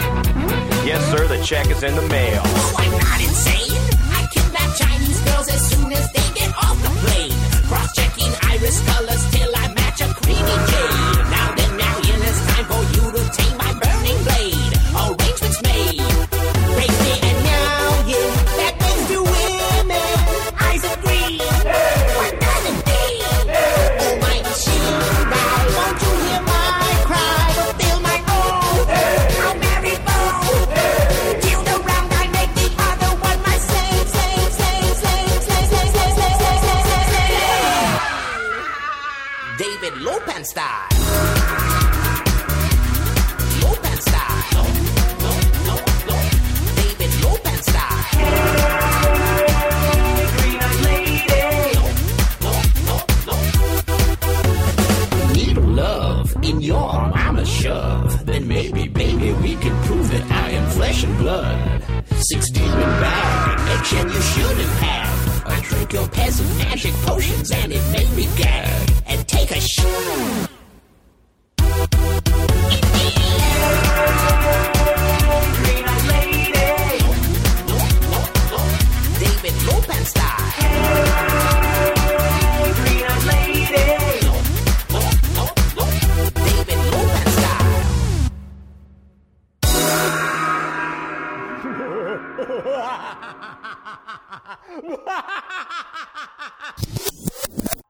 Yes, 0.85 1.03
sir, 1.09 1.25
the 1.27 1.41
check 1.43 1.67
is 1.71 1.83
in 1.83 1.95
the 1.95 2.07
mail. 2.09 2.41
Oh, 2.43 2.75
I'm 2.77 2.91
not 2.91 3.21
insane. 3.21 3.79
I 4.11 4.27
kidnap 4.29 4.75
Chinese 4.75 5.21
girls 5.21 5.47
as 5.47 5.61
soon 5.71 5.91
as 5.93 6.11
they 6.11 6.39
get 6.39 6.53
off 6.55 6.77
the 6.83 6.89
plane. 7.01 7.37
Cross-checking 7.69 8.31
iris 8.51 8.85
colors 8.85 9.10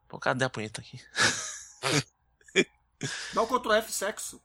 Pô, 0.07 0.19
cadê 0.19 0.45
a 0.45 0.49
punheta 0.49 0.81
aqui? 0.81 0.99
Dá 3.33 3.41
o 3.41 3.47
Ctrl 3.47 3.73
F 3.73 3.91
sexo. 3.91 4.41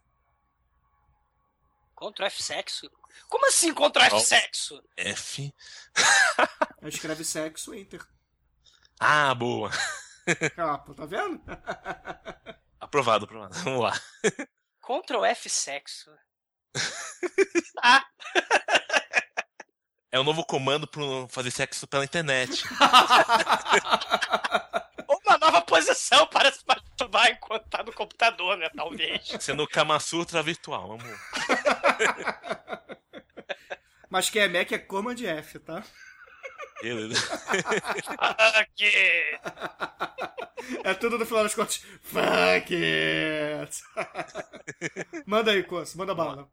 Contra 1.95 2.27
F 2.27 2.43
sexo? 2.43 2.91
Como 3.29 3.47
assim 3.47 3.73
contra 3.73 4.07
F 4.07 4.21
sexo? 4.21 4.83
F. 4.97 5.55
Escreve 6.83 7.25
sexo, 7.25 7.75
enter. 7.75 8.05
Ah, 9.01 9.35
boa. 9.35 9.71
Ah, 10.57 10.77
pô, 10.77 10.93
tá 10.93 11.07
vendo? 11.07 11.41
Aprovado, 12.81 13.27
aprovado. 13.27 13.55
Vamos 13.63 13.81
lá. 13.81 13.93
Ctrl 14.81 15.25
F 15.25 15.49
sexo. 15.49 16.11
É 20.11 20.21
um 20.21 20.25
novo 20.25 20.45
comando 20.45 20.87
para 20.87 21.03
fazer 21.29 21.51
sexo 21.51 21.87
pela 21.87 22.05
internet. 22.05 22.65
Uma 25.09 25.39
nova 25.39 25.61
posição 25.63 26.27
para 26.29 26.53
se 26.53 26.61
masturbar 26.67 27.31
enquanto 27.31 27.69
tá 27.69 27.83
no 27.83 27.93
computador, 27.93 28.57
né? 28.57 28.71
Talvez. 28.75 29.37
Sendo 29.41 29.67
Kama 29.67 29.99
Sutra 30.01 30.43
virtual. 30.43 30.97
Vamos. 30.97 31.05
Mas 34.09 34.31
quem 34.31 34.43
é 34.43 34.49
Mac 34.49 34.71
é 34.73 34.79
Command 34.79 35.21
F, 35.21 35.59
tá? 35.59 35.83
Beleza. 36.81 37.19
Aqui. 38.61 38.93
É 40.85 40.95
tudo 40.95 41.19
no 41.19 41.27
final 41.27 41.43
das 41.43 41.55
contas. 41.55 41.85
Fuck 42.03 42.75
it! 42.75 43.83
manda 45.27 45.51
aí, 45.53 45.63
Coço, 45.63 45.99
manda 45.99 46.15
bala. 46.15 46.49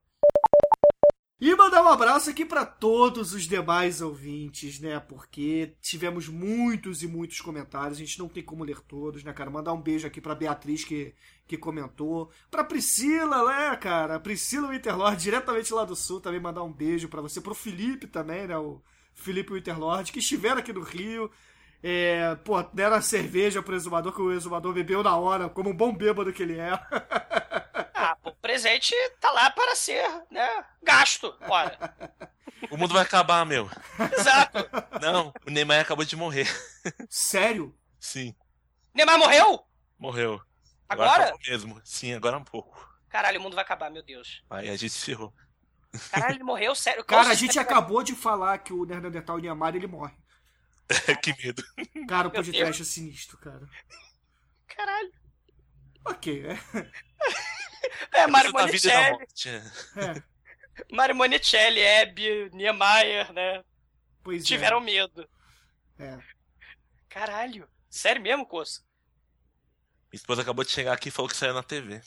E 1.42 1.54
mandar 1.56 1.84
um 1.84 1.90
abraço 1.90 2.30
aqui 2.30 2.46
para 2.46 2.66
todos 2.66 3.34
os 3.34 3.44
demais 3.44 4.02
ouvintes, 4.02 4.80
né? 4.80 5.00
Porque 5.00 5.76
tivemos 5.82 6.30
muitos 6.30 7.04
e 7.04 7.08
muitos 7.08 7.42
comentários, 7.42 7.98
a 7.98 8.00
gente 8.00 8.18
não 8.18 8.30
tem 8.30 8.42
como 8.42 8.64
ler 8.64 8.80
todos, 8.82 9.24
né, 9.24 9.34
cara? 9.34 9.50
Mandar 9.50 9.74
um 9.74 9.82
beijo 9.82 10.08
aqui 10.08 10.22
pra 10.22 10.36
Beatriz 10.36 10.86
que, 10.86 11.14
que 11.46 11.58
comentou, 11.58 12.32
pra 12.50 12.64
Priscila, 12.64 13.46
né, 13.46 13.76
cara? 13.76 14.20
Priscila 14.20 14.70
Winterlord, 14.70 15.22
diretamente 15.22 15.74
lá 15.74 15.84
do 15.84 15.96
Sul, 15.96 16.22
também 16.22 16.40
mandar 16.40 16.64
um 16.64 16.72
beijo 16.72 17.10
pra 17.10 17.22
você, 17.22 17.42
pro 17.42 17.54
Felipe 17.54 18.08
também, 18.08 18.48
né? 18.48 18.58
O 18.58 18.82
Felipe 19.14 19.54
Winterlord, 19.54 20.14
que 20.14 20.20
estiveram 20.20 20.60
aqui 20.60 20.72
no 20.72 20.82
Rio. 20.82 21.30
É, 21.82 22.36
pô, 22.46 22.64
deram 22.74 22.96
a 22.96 23.02
cerveja 23.02 23.62
pro 23.62 23.76
exumador, 23.76 24.14
que 24.14 24.22
o 24.22 24.32
exumador 24.32 24.74
bebeu 24.74 25.04
na 25.04 25.18
hora, 25.18 25.50
como 25.50 25.72
um 25.72 25.76
bom 25.76 25.94
bêbado 25.94 26.32
que 26.32 26.42
ele 26.42 26.58
é. 26.58 26.72
Presente 28.54 28.94
tá 29.20 29.32
lá 29.32 29.50
para 29.50 29.76
ser, 29.76 30.08
né? 30.30 30.48
Gasto. 30.84 31.36
Ora. 31.50 31.96
O 32.70 32.78
mundo 32.78 32.94
vai 32.94 33.02
acabar, 33.02 33.44
meu. 33.48 33.68
Exato. 34.16 34.60
Não, 35.02 35.34
o 35.44 35.50
Neymar 35.50 35.80
acabou 35.80 36.06
de 36.06 36.16
morrer. 36.16 36.48
Sério? 37.10 37.76
Sim. 38.00 38.36
Neymar 38.94 39.18
morreu? 39.18 39.66
Morreu. 39.98 40.40
Agora? 40.88 41.24
acabou 41.24 41.40
mesmo. 41.48 41.82
Sim, 41.84 42.14
agora 42.14 42.38
um 42.38 42.44
pouco. 42.44 42.96
Caralho, 43.10 43.40
o 43.40 43.42
mundo 43.42 43.56
vai 43.56 43.64
acabar, 43.64 43.90
meu 43.90 44.04
Deus. 44.04 44.44
Aí 44.52 44.70
a 44.70 44.76
gente 44.76 44.92
se 44.92 45.04
ferrou. 45.04 45.34
Caralho, 46.12 46.36
ele 46.36 46.44
morreu? 46.44 46.76
Sério? 46.76 47.04
Cara, 47.04 47.30
a 47.30 47.34
gente 47.34 47.58
acabou 47.58 48.04
de 48.04 48.14
falar 48.14 48.60
que 48.60 48.72
o 48.72 48.86
Neandertal 48.86 49.40
Niemeyer 49.40 49.78
ele 49.78 49.88
morre. 49.88 50.14
que 51.24 51.36
medo. 51.44 51.64
Cara, 52.08 52.28
o 52.28 52.32
podcast 52.32 52.84
é 52.84 52.86
sinistro, 52.86 53.36
cara. 53.40 53.68
Caralho. 54.68 55.12
Ok, 56.06 56.46
é. 56.46 56.60
É, 58.14 58.28
Mário 58.28 58.52
da 58.54 58.62
Monicelli. 58.66 59.26
é. 59.46 59.50
é. 59.50 60.24
Mário 60.92 61.16
Monicelli, 61.16 61.80
Hebe, 61.80 62.50
Niemeyer, 62.54 63.32
né? 63.34 63.64
Pois 64.24 64.46
Tiveram 64.46 64.80
medo. 64.80 65.28
é. 66.00 66.06
é. 66.06 66.20
Caralho. 67.10 67.68
Sério 67.90 68.22
mesmo, 68.22 68.46
Coço? 68.46 68.82
Minha 70.12 70.18
esposa 70.20 70.42
acabou 70.42 70.66
de 70.66 70.72
chegar 70.72 70.94
aqui 70.94 71.10
e 71.10 71.12
falou 71.12 71.30
que 71.30 71.38
saiu 71.38 71.54
na 71.54 71.62
TV. 71.62 72.02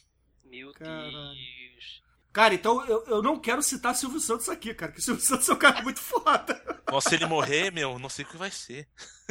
Meu 0.45 0.73
Caralho. 0.73 1.13
Deus. 1.13 2.03
Cara, 2.33 2.55
então 2.55 2.85
eu, 2.87 3.05
eu 3.07 3.23
não 3.23 3.39
quero 3.39 3.63
citar 3.63 3.95
Silvio 3.95 4.21
Santos 4.21 4.49
aqui, 4.49 4.75
cara, 4.75 4.93
porque 4.93 5.03
Silvio 5.03 5.23
Santos 5.25 5.49
é 5.49 5.53
um 5.53 5.59
cara 5.59 5.81
muito 5.83 6.01
foda. 6.01 6.61
Nossa, 6.91 7.09
se 7.09 7.15
ele 7.15 7.27
morrer, 7.27 7.71
meu, 7.73 7.99
não 7.99 8.09
sei 8.09 8.25
o 8.25 8.29
que 8.29 8.37
vai 8.37 8.51
ser. 8.51 8.89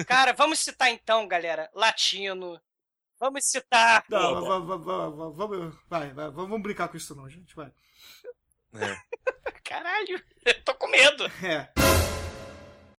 Cara, 0.07 0.33
vamos 0.33 0.59
citar 0.59 0.89
então, 0.89 1.27
galera, 1.27 1.69
Latino. 1.73 2.59
Vamos 3.19 3.45
citar. 3.45 4.03
Não, 4.09 4.41
va- 4.41 4.59
va- 4.59 4.77
va- 4.77 5.09
va- 5.09 5.29
vamos, 5.29 5.75
vai, 5.89 6.11
vai, 6.13 6.29
vamos 6.31 6.61
brincar 6.61 6.87
com 6.89 6.97
isso 6.97 7.15
não, 7.15 7.29
gente, 7.29 7.55
vai. 7.55 7.71
É. 8.75 8.97
Caralho, 9.63 10.21
eu 10.45 10.63
tô 10.63 10.75
com 10.75 10.87
medo. 10.87 11.25
É. 11.43 11.69